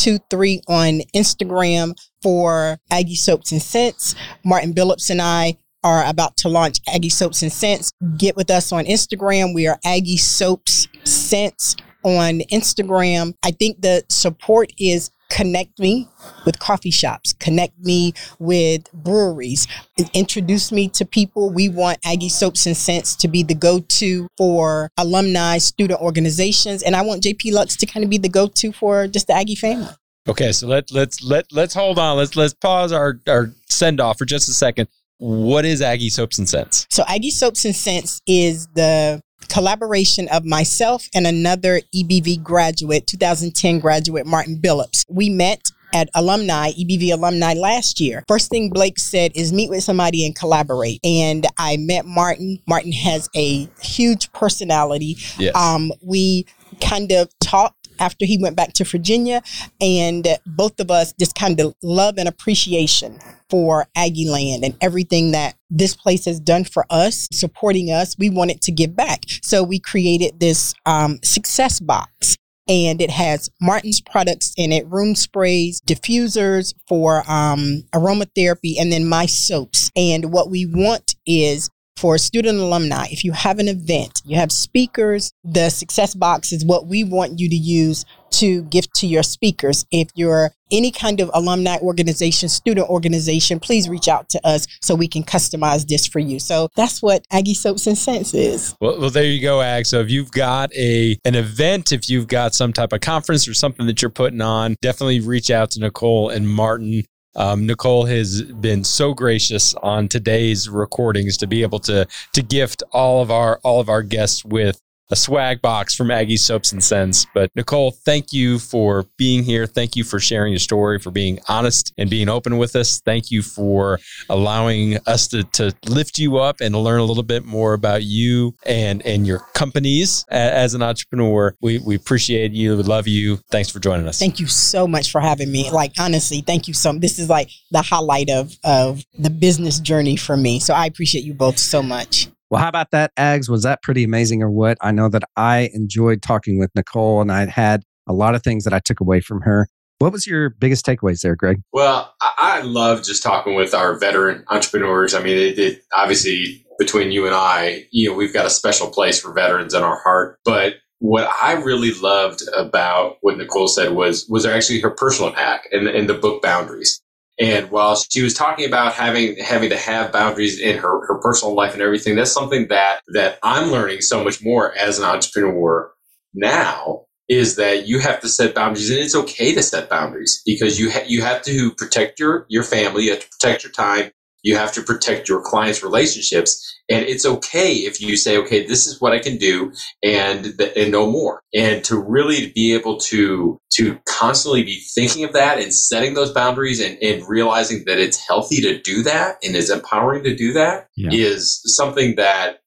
23 0.02 0.62
on 0.68 1.00
Instagram 1.14 1.92
for 2.22 2.78
Aggie 2.90 3.16
Soaps 3.16 3.52
and 3.52 3.60
Scents. 3.60 4.14
Martin 4.44 4.72
Billups 4.72 5.10
and 5.10 5.20
I 5.20 5.56
are 5.82 6.04
about 6.06 6.36
to 6.38 6.48
launch 6.48 6.78
Aggie 6.92 7.08
Soaps 7.08 7.42
and 7.42 7.52
Scents. 7.52 7.90
Get 8.16 8.36
with 8.36 8.50
us 8.50 8.72
on 8.72 8.84
Instagram. 8.84 9.54
We 9.54 9.66
are 9.66 9.78
Aggie 9.84 10.16
Soaps 10.16 10.86
Scents 11.04 11.76
on 12.04 12.40
Instagram. 12.52 13.34
I 13.42 13.50
think 13.50 13.80
the 13.80 14.04
support 14.08 14.72
is 14.78 15.10
connect 15.30 15.78
me 15.78 16.08
with 16.44 16.58
coffee 16.58 16.90
shops, 16.90 17.32
connect 17.34 17.78
me 17.78 18.12
with 18.38 18.90
breweries, 18.92 19.66
introduce 20.14 20.72
me 20.72 20.88
to 20.88 21.04
people. 21.04 21.50
We 21.50 21.68
want 21.68 21.98
Aggie 22.04 22.28
Soaps 22.28 22.66
and 22.66 22.76
Scents 22.76 23.14
to 23.16 23.28
be 23.28 23.42
the 23.42 23.54
go 23.54 23.80
to 23.80 24.28
for 24.36 24.90
alumni, 24.96 25.58
student 25.58 26.00
organizations. 26.00 26.82
And 26.82 26.96
I 26.96 27.02
want 27.02 27.22
JP 27.22 27.52
Luxe 27.52 27.76
to 27.76 27.86
kind 27.86 28.04
of 28.04 28.10
be 28.10 28.18
the 28.18 28.28
go 28.28 28.46
to 28.48 28.72
for 28.72 29.06
just 29.06 29.26
the 29.26 29.34
Aggie 29.34 29.54
family. 29.54 29.88
Okay, 30.28 30.52
so 30.52 30.66
let 30.66 30.90
let's 30.92 31.22
let 31.22 31.46
let's 31.52 31.72
hold 31.72 31.98
on. 31.98 32.16
Let's 32.18 32.36
let's 32.36 32.52
pause 32.52 32.92
our 32.92 33.18
our 33.26 33.50
send 33.68 34.00
off 34.00 34.18
for 34.18 34.26
just 34.26 34.48
a 34.48 34.52
second. 34.52 34.88
What 35.16 35.64
is 35.64 35.80
Aggie 35.82 36.10
Soaps 36.10 36.38
and 36.38 36.48
Scents? 36.48 36.86
So 36.90 37.02
Aggie 37.08 37.30
Soaps 37.30 37.64
and 37.64 37.74
Scents 37.74 38.20
is 38.26 38.68
the 38.74 39.22
collaboration 39.48 40.28
of 40.28 40.44
myself 40.44 41.08
and 41.14 41.26
another 41.26 41.80
EBV 41.94 42.42
graduate, 42.42 43.06
2010 43.06 43.80
graduate, 43.80 44.26
Martin 44.26 44.58
Billups. 44.58 45.04
We 45.08 45.28
met 45.28 45.70
at 45.94 46.08
alumni, 46.14 46.70
EBV 46.72 47.12
alumni 47.12 47.54
last 47.54 48.00
year. 48.00 48.24
First 48.28 48.50
thing 48.50 48.70
Blake 48.70 48.98
said 48.98 49.32
is 49.34 49.52
meet 49.52 49.70
with 49.70 49.82
somebody 49.82 50.24
and 50.26 50.36
collaborate. 50.36 51.00
And 51.04 51.46
I 51.56 51.76
met 51.78 52.04
Martin. 52.04 52.60
Martin 52.66 52.92
has 52.92 53.28
a 53.34 53.68
huge 53.80 54.30
personality. 54.32 55.16
Yes. 55.38 55.54
Um, 55.54 55.92
we 56.02 56.46
kind 56.80 57.10
of 57.12 57.30
talked 57.40 57.77
after 57.98 58.24
he 58.24 58.38
went 58.38 58.56
back 58.56 58.72
to 58.74 58.84
Virginia, 58.84 59.42
and 59.80 60.26
both 60.46 60.80
of 60.80 60.90
us 60.90 61.12
just 61.18 61.34
kind 61.34 61.60
of 61.60 61.74
love 61.82 62.16
and 62.18 62.28
appreciation 62.28 63.18
for 63.50 63.86
Aggie 63.96 64.28
Land 64.28 64.64
and 64.64 64.76
everything 64.80 65.32
that 65.32 65.56
this 65.70 65.96
place 65.96 66.24
has 66.26 66.40
done 66.40 66.64
for 66.64 66.84
us, 66.90 67.28
supporting 67.32 67.90
us. 67.90 68.16
We 68.18 68.30
wanted 68.30 68.60
to 68.62 68.72
give 68.72 68.94
back. 68.94 69.22
So 69.42 69.62
we 69.62 69.78
created 69.78 70.40
this 70.40 70.74
um, 70.86 71.18
success 71.24 71.80
box. 71.80 72.36
And 72.70 73.00
it 73.00 73.08
has 73.08 73.48
Martin's 73.62 74.02
products 74.02 74.52
in 74.58 74.72
it, 74.72 74.86
room 74.88 75.14
sprays, 75.14 75.80
diffusers 75.80 76.74
for 76.86 77.22
um, 77.26 77.84
aromatherapy, 77.94 78.74
and 78.78 78.92
then 78.92 79.08
my 79.08 79.24
soaps. 79.24 79.90
And 79.96 80.34
what 80.34 80.50
we 80.50 80.66
want 80.66 81.14
is 81.24 81.70
for 81.98 82.16
student 82.16 82.60
alumni, 82.60 83.06
if 83.10 83.24
you 83.24 83.32
have 83.32 83.58
an 83.58 83.66
event, 83.66 84.22
you 84.24 84.36
have 84.36 84.52
speakers, 84.52 85.32
the 85.42 85.68
success 85.68 86.14
box 86.14 86.52
is 86.52 86.64
what 86.64 86.86
we 86.86 87.02
want 87.02 87.40
you 87.40 87.48
to 87.48 87.56
use 87.56 88.04
to 88.30 88.62
gift 88.64 88.94
to 88.94 89.06
your 89.06 89.22
speakers. 89.22 89.84
If 89.90 90.08
you're 90.14 90.52
any 90.70 90.92
kind 90.92 91.20
of 91.20 91.30
alumni 91.34 91.78
organization, 91.78 92.48
student 92.48 92.88
organization, 92.88 93.58
please 93.58 93.88
reach 93.88 94.06
out 94.06 94.28
to 94.28 94.46
us 94.46 94.66
so 94.80 94.94
we 94.94 95.08
can 95.08 95.24
customize 95.24 95.86
this 95.88 96.06
for 96.06 96.20
you. 96.20 96.38
So 96.38 96.68
that's 96.76 97.02
what 97.02 97.24
Aggie 97.32 97.54
Soaps 97.54 97.86
and 97.86 97.98
Scents 97.98 98.34
is. 98.34 98.76
Well, 98.80 99.00
well, 99.00 99.10
there 99.10 99.24
you 99.24 99.40
go, 99.40 99.60
Ag. 99.60 99.86
So 99.86 100.00
if 100.00 100.10
you've 100.10 100.30
got 100.30 100.72
a 100.74 101.18
an 101.24 101.34
event, 101.34 101.90
if 101.90 102.08
you've 102.08 102.28
got 102.28 102.54
some 102.54 102.72
type 102.72 102.92
of 102.92 103.00
conference 103.00 103.48
or 103.48 103.54
something 103.54 103.86
that 103.86 104.02
you're 104.02 104.10
putting 104.10 104.40
on, 104.40 104.76
definitely 104.82 105.20
reach 105.20 105.50
out 105.50 105.72
to 105.72 105.80
Nicole 105.80 106.28
and 106.28 106.48
Martin. 106.48 107.02
Um, 107.38 107.66
Nicole 107.66 108.04
has 108.06 108.42
been 108.42 108.82
so 108.82 109.14
gracious 109.14 109.72
on 109.74 110.08
today's 110.08 110.68
recordings 110.68 111.36
to 111.36 111.46
be 111.46 111.62
able 111.62 111.78
to 111.80 112.06
to 112.32 112.42
gift 112.42 112.82
all 112.92 113.22
of 113.22 113.30
our 113.30 113.60
all 113.62 113.80
of 113.80 113.88
our 113.88 114.02
guests 114.02 114.44
with 114.44 114.80
a 115.10 115.16
swag 115.16 115.62
box 115.62 115.94
from 115.94 116.10
Aggie 116.10 116.36
Soaps 116.36 116.72
and 116.72 116.82
Scents. 116.82 117.26
But 117.34 117.50
Nicole, 117.54 117.90
thank 117.90 118.32
you 118.32 118.58
for 118.58 119.06
being 119.16 119.42
here. 119.42 119.66
Thank 119.66 119.96
you 119.96 120.04
for 120.04 120.20
sharing 120.20 120.52
your 120.52 120.58
story, 120.58 120.98
for 120.98 121.10
being 121.10 121.40
honest 121.48 121.92
and 121.96 122.10
being 122.10 122.28
open 122.28 122.58
with 122.58 122.76
us. 122.76 123.00
Thank 123.00 123.30
you 123.30 123.42
for 123.42 123.98
allowing 124.28 124.98
us 125.06 125.28
to, 125.28 125.44
to 125.44 125.74
lift 125.86 126.18
you 126.18 126.38
up 126.38 126.60
and 126.60 126.74
learn 126.74 127.00
a 127.00 127.04
little 127.04 127.22
bit 127.22 127.44
more 127.44 127.72
about 127.72 128.02
you 128.02 128.54
and, 128.66 129.04
and 129.06 129.26
your 129.26 129.40
companies 129.54 130.24
as 130.28 130.74
an 130.74 130.82
entrepreneur. 130.82 131.54
We, 131.60 131.78
we 131.78 131.94
appreciate 131.94 132.52
you. 132.52 132.76
We 132.76 132.82
love 132.82 133.08
you. 133.08 133.38
Thanks 133.50 133.70
for 133.70 133.80
joining 133.80 134.06
us. 134.06 134.18
Thank 134.18 134.40
you 134.40 134.46
so 134.46 134.86
much 134.86 135.10
for 135.10 135.20
having 135.20 135.50
me. 135.50 135.70
Like 135.70 135.92
honestly, 135.98 136.42
thank 136.42 136.68
you 136.68 136.74
so 136.74 136.92
much. 136.92 137.02
This 137.02 137.18
is 137.18 137.28
like 137.28 137.50
the 137.70 137.82
highlight 137.82 138.30
of 138.30 138.56
of 138.64 139.04
the 139.18 139.30
business 139.30 139.80
journey 139.80 140.16
for 140.16 140.36
me. 140.36 140.60
So 140.60 140.74
I 140.74 140.86
appreciate 140.86 141.24
you 141.24 141.34
both 141.34 141.58
so 141.58 141.82
much. 141.82 142.28
Well, 142.50 142.62
how 142.62 142.68
about 142.68 142.92
that, 142.92 143.14
Ags? 143.16 143.48
Was 143.48 143.62
that 143.64 143.82
pretty 143.82 144.04
amazing 144.04 144.42
or 144.42 144.50
what? 144.50 144.78
I 144.80 144.90
know 144.90 145.08
that 145.10 145.24
I 145.36 145.70
enjoyed 145.74 146.22
talking 146.22 146.58
with 146.58 146.70
Nicole 146.74 147.20
and 147.20 147.30
I 147.30 147.46
had 147.46 147.82
a 148.06 148.12
lot 148.12 148.34
of 148.34 148.42
things 148.42 148.64
that 148.64 148.72
I 148.72 148.78
took 148.78 149.00
away 149.00 149.20
from 149.20 149.42
her. 149.42 149.68
What 149.98 150.12
was 150.12 150.26
your 150.26 150.50
biggest 150.50 150.86
takeaways 150.86 151.22
there, 151.22 151.34
Greg? 151.34 151.60
Well, 151.72 152.14
I, 152.20 152.60
love 152.62 153.04
just 153.04 153.22
talking 153.22 153.54
with 153.54 153.74
our 153.74 153.98
veteran 153.98 154.44
entrepreneurs. 154.48 155.12
I 155.14 155.22
mean, 155.22 155.36
it, 155.36 155.58
it 155.58 155.82
obviously 155.96 156.64
between 156.78 157.10
you 157.10 157.26
and 157.26 157.34
I, 157.34 157.86
you 157.90 158.08
know, 158.08 158.16
we've 158.16 158.32
got 158.32 158.46
a 158.46 158.50
special 158.50 158.88
place 158.88 159.20
for 159.20 159.32
veterans 159.32 159.74
in 159.74 159.82
our 159.82 159.98
heart. 159.98 160.38
But 160.44 160.74
what 161.00 161.28
I 161.42 161.52
really 161.52 161.92
loved 161.94 162.42
about 162.56 163.16
what 163.20 163.38
Nicole 163.38 163.68
said 163.68 163.92
was 163.92 164.26
was 164.28 164.46
actually 164.46 164.80
her 164.80 164.90
personal 164.90 165.32
hack 165.32 165.68
and 165.72 165.88
in 165.88 166.06
the 166.06 166.14
book 166.14 166.42
Boundaries. 166.42 167.00
And 167.40 167.70
while 167.70 167.96
she 167.96 168.22
was 168.22 168.34
talking 168.34 168.66
about 168.66 168.94
having 168.94 169.36
having 169.36 169.70
to 169.70 169.76
have 169.76 170.12
boundaries 170.12 170.58
in 170.58 170.76
her, 170.78 171.06
her 171.06 171.20
personal 171.20 171.54
life 171.54 171.72
and 171.72 171.82
everything, 171.82 172.16
that's 172.16 172.32
something 172.32 172.68
that 172.68 173.00
that 173.14 173.38
I'm 173.42 173.70
learning 173.70 174.00
so 174.00 174.24
much 174.24 174.42
more 174.42 174.74
as 174.76 174.98
an 174.98 175.04
entrepreneur 175.04 175.92
now 176.34 177.04
is 177.28 177.56
that 177.56 177.86
you 177.86 178.00
have 178.00 178.20
to 178.20 178.28
set 178.28 178.54
boundaries 178.54 178.90
and 178.90 178.98
it's 178.98 179.14
okay 179.14 179.54
to 179.54 179.62
set 179.62 179.88
boundaries 179.90 180.42
because 180.46 180.80
you 180.80 180.90
ha- 180.90 181.04
you 181.06 181.22
have 181.22 181.42
to 181.42 181.72
protect 181.74 182.18
your 182.18 182.46
your 182.48 182.64
family, 182.64 183.04
you 183.04 183.10
have 183.10 183.20
to 183.20 183.28
protect 183.28 183.62
your 183.62 183.72
time, 183.72 184.10
You 184.42 184.56
have 184.56 184.72
to 184.72 184.82
protect 184.82 185.28
your 185.28 185.42
clients' 185.42 185.82
relationships. 185.82 186.64
And 186.88 187.04
it's 187.04 187.26
okay 187.26 187.72
if 187.72 188.00
you 188.00 188.16
say, 188.16 188.36
okay, 188.38 188.66
this 188.66 188.86
is 188.86 189.00
what 189.00 189.12
I 189.12 189.18
can 189.18 189.36
do 189.36 189.72
and, 190.02 190.58
and 190.76 190.90
no 190.90 191.10
more. 191.10 191.42
And 191.54 191.84
to 191.84 192.00
really 192.00 192.52
be 192.54 192.74
able 192.74 192.98
to, 192.98 193.58
to 193.74 193.98
constantly 194.06 194.62
be 194.62 194.80
thinking 194.94 195.24
of 195.24 195.32
that 195.32 195.58
and 195.58 195.74
setting 195.74 196.14
those 196.14 196.32
boundaries 196.32 196.80
and, 196.80 196.96
and 197.02 197.28
realizing 197.28 197.84
that 197.86 197.98
it's 197.98 198.16
healthy 198.26 198.60
to 198.62 198.80
do 198.80 199.02
that 199.02 199.36
and 199.42 199.54
is 199.54 199.70
empowering 199.70 200.24
to 200.24 200.34
do 200.34 200.52
that 200.54 200.88
Yeah. 200.96 201.10
is 201.12 201.60
something 201.76 202.16
that 202.16 202.60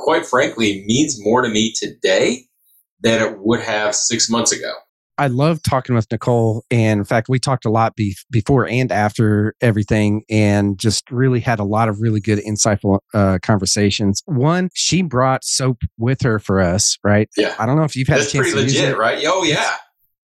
quite 0.00 0.26
frankly 0.26 0.84
means 0.86 1.16
more 1.20 1.42
to 1.42 1.48
me 1.48 1.72
today 1.74 2.46
than 3.00 3.20
it 3.22 3.38
would 3.38 3.60
have 3.60 3.94
six 3.94 4.28
months 4.30 4.52
ago. 4.52 4.72
I 5.18 5.26
love 5.28 5.62
talking 5.62 5.94
with 5.94 6.10
Nicole. 6.10 6.64
And 6.70 6.98
in 6.98 7.04
fact, 7.04 7.28
we 7.28 7.38
talked 7.38 7.64
a 7.64 7.70
lot 7.70 7.94
be- 7.96 8.16
before 8.30 8.66
and 8.66 8.90
after 8.90 9.54
everything 9.60 10.24
and 10.30 10.78
just 10.78 11.10
really 11.10 11.40
had 11.40 11.60
a 11.60 11.64
lot 11.64 11.88
of 11.88 12.00
really 12.00 12.20
good, 12.20 12.38
insightful 12.40 13.00
uh, 13.14 13.38
conversations. 13.42 14.22
One, 14.26 14.70
she 14.74 15.02
brought 15.02 15.44
soap 15.44 15.78
with 15.98 16.22
her 16.22 16.38
for 16.38 16.60
us, 16.60 16.98
right? 17.04 17.28
Yeah. 17.36 17.54
I 17.58 17.66
don't 17.66 17.76
know 17.76 17.84
if 17.84 17.94
you've 17.94 18.08
had 18.08 18.20
That's 18.20 18.30
a 18.30 18.32
chance 18.38 18.52
pretty 18.52 18.58
to 18.58 18.72
use 18.72 18.74
legit, 18.80 18.94
it. 18.94 18.98
right? 18.98 19.22
Oh 19.26 19.44
yeah. 19.44 19.76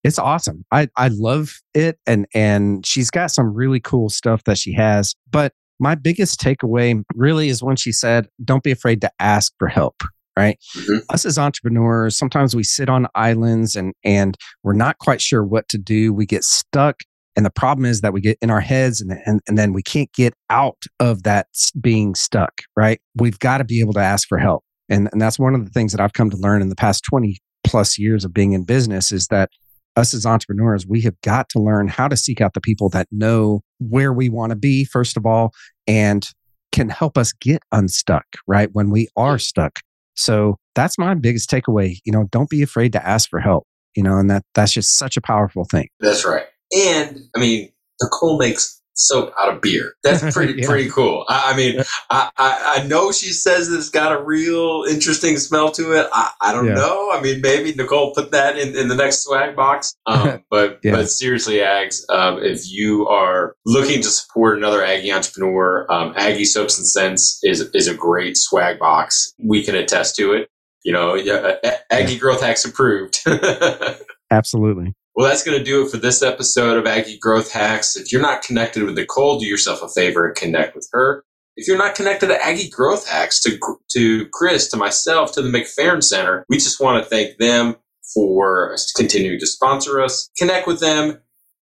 It's 0.05 0.19
awesome. 0.19 0.65
I, 0.71 0.89
I 0.97 1.09
love 1.09 1.61
it. 1.75 1.99
And, 2.07 2.27
and 2.33 2.87
she's 2.87 3.11
got 3.11 3.31
some 3.31 3.53
really 3.53 3.81
cool 3.81 4.09
stuff 4.09 4.45
that 4.45 4.57
she 4.57 4.73
has. 4.75 5.15
But 5.31 5.53
my 5.81 5.97
biggest 5.97 6.41
takeaway 6.41 7.03
really 7.15 7.49
is 7.49 7.63
when 7.63 7.77
she 7.77 7.93
said, 7.93 8.29
don't 8.45 8.63
be 8.63 8.71
afraid 8.71 9.01
to 9.03 9.11
ask 9.19 9.53
for 9.59 9.69
help. 9.69 10.03
Right. 10.39 10.59
Mhm. 10.77 11.03
Us 11.11 11.25
as 11.25 11.37
entrepreneurs, 11.37 12.17
sometimes 12.17 12.55
we 12.55 12.63
sit 12.63 12.89
on 12.89 13.07
islands 13.15 13.75
and 13.75 13.93
and 14.05 14.37
we're 14.63 14.73
not 14.73 14.99
quite 14.99 15.21
sure 15.21 15.45
what 15.45 15.69
to 15.71 15.79
do. 15.79 16.13
We 16.13 16.27
get 16.27 16.45
stuck. 16.45 17.01
And 17.37 17.45
the 17.45 17.51
problem 17.51 17.85
is 17.85 18.01
that 18.03 18.13
we 18.13 18.21
get 18.21 18.39
in 18.41 18.51
our 18.51 18.61
heads 18.61 19.01
and, 19.01 19.13
and, 19.27 19.41
and 19.47 19.57
then 19.59 19.73
we 19.73 19.83
can't 19.83 20.13
get 20.13 20.35
out 20.51 20.83
of 21.01 21.23
that 21.25 21.47
being 21.81 22.15
stuck, 22.15 22.63
right? 22.77 23.01
We've 23.17 23.39
got 23.39 23.59
to 23.59 23.65
be 23.65 23.81
able 23.81 23.93
to 23.95 24.01
ask 24.01 24.27
for 24.29 24.39
help. 24.39 24.65
And, 24.89 25.09
and 25.13 25.21
that's 25.21 25.39
one 25.39 25.55
of 25.55 25.65
the 25.65 25.71
things 25.71 25.93
that 25.93 26.01
I've 26.01 26.15
come 26.15 26.31
to 26.31 26.37
learn 26.37 26.63
in 26.63 26.69
the 26.69 26.75
past 26.77 27.05
20 27.05 27.39
plus 27.65 27.99
years 27.99 28.25
of 28.25 28.33
being 28.33 28.53
in 28.53 28.65
business 28.65 29.13
is 29.13 29.29
that 29.29 29.51
us 29.97 30.15
as 30.15 30.25
entrepreneurs, 30.27 30.87
we 30.87 31.01
have 31.03 31.21
got 31.23 31.49
to 31.51 31.61
learn 31.61 31.89
how 31.89 32.09
to 32.09 32.17
seek 32.17 32.41
out 32.41 32.55
the 32.55 32.61
people 32.61 32.89
that 32.91 33.07
know 33.11 33.61
where 33.79 34.13
we 34.13 34.29
want 34.29 34.51
to 34.51 34.57
be, 34.57 34.85
first 34.85 35.17
of 35.17 35.27
all, 35.27 35.53
and 35.87 36.31
can 36.73 36.89
help 36.89 37.17
us 37.19 37.33
get 37.33 37.63
unstuck, 37.73 38.25
right? 38.47 38.71
When 38.73 38.91
we 38.91 39.09
are 39.17 39.39
stuck. 39.39 39.81
So 40.19 40.57
that's 40.75 40.99
my 40.99 41.15
biggest 41.15 41.49
takeaway. 41.49 41.99
You 42.05 42.13
know, 42.13 42.25
don't 42.31 42.51
be 42.51 42.63
afraid 42.63 42.93
to 42.93 43.07
ask 43.07 43.31
for 43.31 43.39
help, 43.39 43.67
you 43.95 44.03
know, 44.03 44.19
and 44.19 44.29
that 44.31 44.43
that's 44.55 44.73
just 44.73 44.99
such 44.99 45.17
a 45.17 45.21
powerful 45.21 45.65
thing. 45.65 45.89
That's 46.01 46.25
right. 46.25 46.47
And 46.77 47.21
I 47.37 47.41
mean, 47.41 47.71
Nicole 48.03 48.37
makes 48.37 48.83
soap 48.99 49.33
out 49.41 49.55
of 49.55 49.61
beer. 49.63 49.95
That's 50.03 50.35
pretty 50.35 50.61
Yeah. 50.61 50.67
pretty 50.69 50.91
cool. 50.91 51.25
I, 51.29 51.53
I 51.53 51.57
mean, 51.57 51.81
I, 52.11 52.31
I 52.37 52.75
I 52.83 52.87
know 52.87 53.13
she 53.13 53.31
says 53.31 53.69
it's 53.71 53.89
got 53.91 54.13
a 54.13 54.23
real 54.23 54.85
interesting 54.89 55.39
smell 55.39 55.71
to 55.73 55.93
it. 55.93 56.09
I, 56.13 56.31
I 56.41 56.53
don't 56.53 56.67
Yeah. 56.67 56.75
know. 56.75 57.11
I 57.13 57.21
mean, 57.21 57.41
maybe 57.41 57.73
Nicole 57.75 58.13
put 58.15 58.33
that 58.33 58.59
in, 58.59 58.77
in 58.77 58.89
the 58.89 58.95
next 58.97 59.25
swag 59.25 59.55
box. 59.57 59.95
Um, 60.07 60.43
but 60.51 60.81
Yeah. 60.83 60.93
but 60.93 61.11
seriously, 61.11 61.57
Ags, 61.57 62.01
um, 62.11 62.43
if 62.43 62.63
you 62.71 63.07
are 63.09 63.55
looking 63.65 64.03
to 64.03 64.09
support 64.09 64.59
another 64.59 64.85
Aggie 64.85 65.13
entrepreneur, 65.13 65.87
um, 65.91 66.13
Aggie 66.17 66.45
Soaps 66.45 66.77
and 66.79 66.87
Scents 66.87 67.39
is 67.43 67.61
is 67.75 67.87
a 67.89 67.95
great 67.95 68.37
swag 68.37 68.79
box. 68.79 69.33
We 69.43 69.63
can 69.65 69.75
attest 69.75 70.17
to 70.17 70.33
it. 70.33 70.49
You 70.85 70.93
know, 70.93 71.15
yeah, 71.15 71.57
A- 71.65 71.93
Aggie 71.93 72.19
Growth 72.19 72.41
Hacks 72.41 72.65
approved. 72.65 73.19
Absolutely. 74.31 74.95
Well, 75.19 75.27
that's 75.27 75.43
going 75.43 75.59
to 75.59 75.65
do 75.65 75.85
it 75.85 75.91
for 75.91 75.97
this 75.97 76.23
episode 76.23 76.79
of 76.79 76.87
Aggie 76.87 77.19
Growth 77.19 77.51
Hacks. 77.51 77.97
If 77.97 78.13
you're 78.13 78.23
not 78.23 78.43
connected 78.43 78.85
with 78.85 78.95
Nicole, 78.95 79.41
do 79.41 79.47
yourself 79.47 79.83
a 79.83 79.89
favor 79.89 80.25
and 80.25 80.37
connect 80.37 80.77
with 80.77 80.89
her. 80.93 81.25
If 81.57 81.67
you're 81.67 81.77
not 81.77 81.97
connected 81.97 82.29
to 82.29 82.41
Aggie 82.41 82.71
Growth 82.71 83.09
Hacks, 83.09 83.41
to, 83.41 83.59
to 83.95 84.27
Chris, 84.33 84.69
to 84.69 84.77
myself, 84.77 85.33
to 85.33 85.43
the 85.43 85.49
McFerrin 85.49 86.05
Center, 86.05 86.47
we 86.49 86.59
just 86.59 86.81
want 86.81 87.03
to 87.03 87.11
thank 87.11 87.37
them 87.39 87.75
for 88.15 88.77
continuing 88.95 89.41
to 89.41 89.47
sponsor 89.49 90.01
us. 90.01 90.31
Connect 90.39 90.69
with 90.69 90.79
them. 90.79 91.19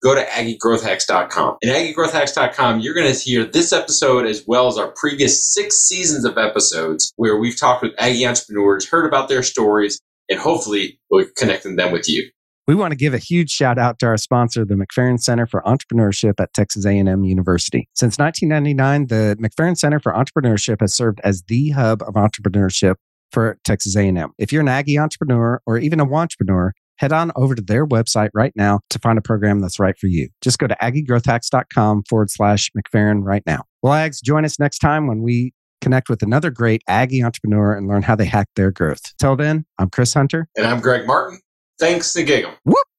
Go 0.00 0.14
to 0.14 0.24
AggieGrowthHacks.com. 0.24 1.56
And 1.60 1.72
AggieGrowthHacks.com, 1.72 2.78
you're 2.78 2.94
going 2.94 3.12
to 3.12 3.18
hear 3.18 3.44
this 3.44 3.72
episode 3.72 4.26
as 4.26 4.44
well 4.46 4.68
as 4.68 4.78
our 4.78 4.94
previous 4.94 5.52
six 5.52 5.74
seasons 5.74 6.24
of 6.24 6.38
episodes 6.38 7.12
where 7.16 7.36
we've 7.36 7.58
talked 7.58 7.82
with 7.82 7.94
Aggie 7.98 8.24
entrepreneurs, 8.24 8.88
heard 8.88 9.06
about 9.06 9.28
their 9.28 9.42
stories, 9.42 10.00
and 10.28 10.38
hopefully 10.38 11.00
we're 11.10 11.26
connecting 11.36 11.74
them 11.74 11.90
with 11.90 12.08
you. 12.08 12.30
We 12.70 12.76
want 12.76 12.92
to 12.92 12.96
give 12.96 13.14
a 13.14 13.18
huge 13.18 13.50
shout 13.50 13.78
out 13.78 13.98
to 13.98 14.06
our 14.06 14.16
sponsor, 14.16 14.64
the 14.64 14.76
McFerrin 14.76 15.20
Center 15.20 15.44
for 15.44 15.60
Entrepreneurship 15.62 16.34
at 16.38 16.54
Texas 16.54 16.86
A&M 16.86 17.24
University. 17.24 17.88
Since 17.96 18.16
1999, 18.16 19.08
the 19.08 19.36
McFerrin 19.42 19.76
Center 19.76 19.98
for 19.98 20.12
Entrepreneurship 20.12 20.80
has 20.80 20.94
served 20.94 21.20
as 21.24 21.42
the 21.48 21.70
hub 21.70 22.00
of 22.02 22.14
entrepreneurship 22.14 22.94
for 23.32 23.58
Texas 23.64 23.96
A&M. 23.96 24.30
If 24.38 24.52
you're 24.52 24.60
an 24.60 24.68
Aggie 24.68 25.00
entrepreneur 25.00 25.60
or 25.66 25.78
even 25.78 25.98
a 25.98 26.04
entrepreneur, 26.04 26.72
head 26.98 27.12
on 27.12 27.32
over 27.34 27.56
to 27.56 27.62
their 27.62 27.84
website 27.84 28.30
right 28.34 28.52
now 28.54 28.78
to 28.90 29.00
find 29.00 29.18
a 29.18 29.22
program 29.22 29.58
that's 29.58 29.80
right 29.80 29.98
for 29.98 30.06
you. 30.06 30.28
Just 30.40 30.60
go 30.60 30.68
to 30.68 30.76
aggiegrowthhacks.com 30.80 32.04
forward 32.08 32.30
slash 32.30 32.70
McFerrin 32.78 33.24
right 33.24 33.42
now. 33.46 33.64
Well, 33.82 33.94
Ags, 33.94 34.22
join 34.22 34.44
us 34.44 34.60
next 34.60 34.78
time 34.78 35.08
when 35.08 35.22
we 35.22 35.54
connect 35.80 36.08
with 36.08 36.22
another 36.22 36.52
great 36.52 36.82
Aggie 36.86 37.24
entrepreneur 37.24 37.74
and 37.74 37.88
learn 37.88 38.02
how 38.02 38.14
they 38.14 38.26
hack 38.26 38.46
their 38.54 38.70
growth. 38.70 39.02
Till 39.18 39.34
then, 39.34 39.64
I'm 39.80 39.90
Chris 39.90 40.14
Hunter. 40.14 40.46
And 40.56 40.68
I'm 40.68 40.78
Greg 40.78 41.04
Martin. 41.04 41.40
Thanks 41.80 42.12
to. 42.12 42.22
Whoop! 42.64 42.89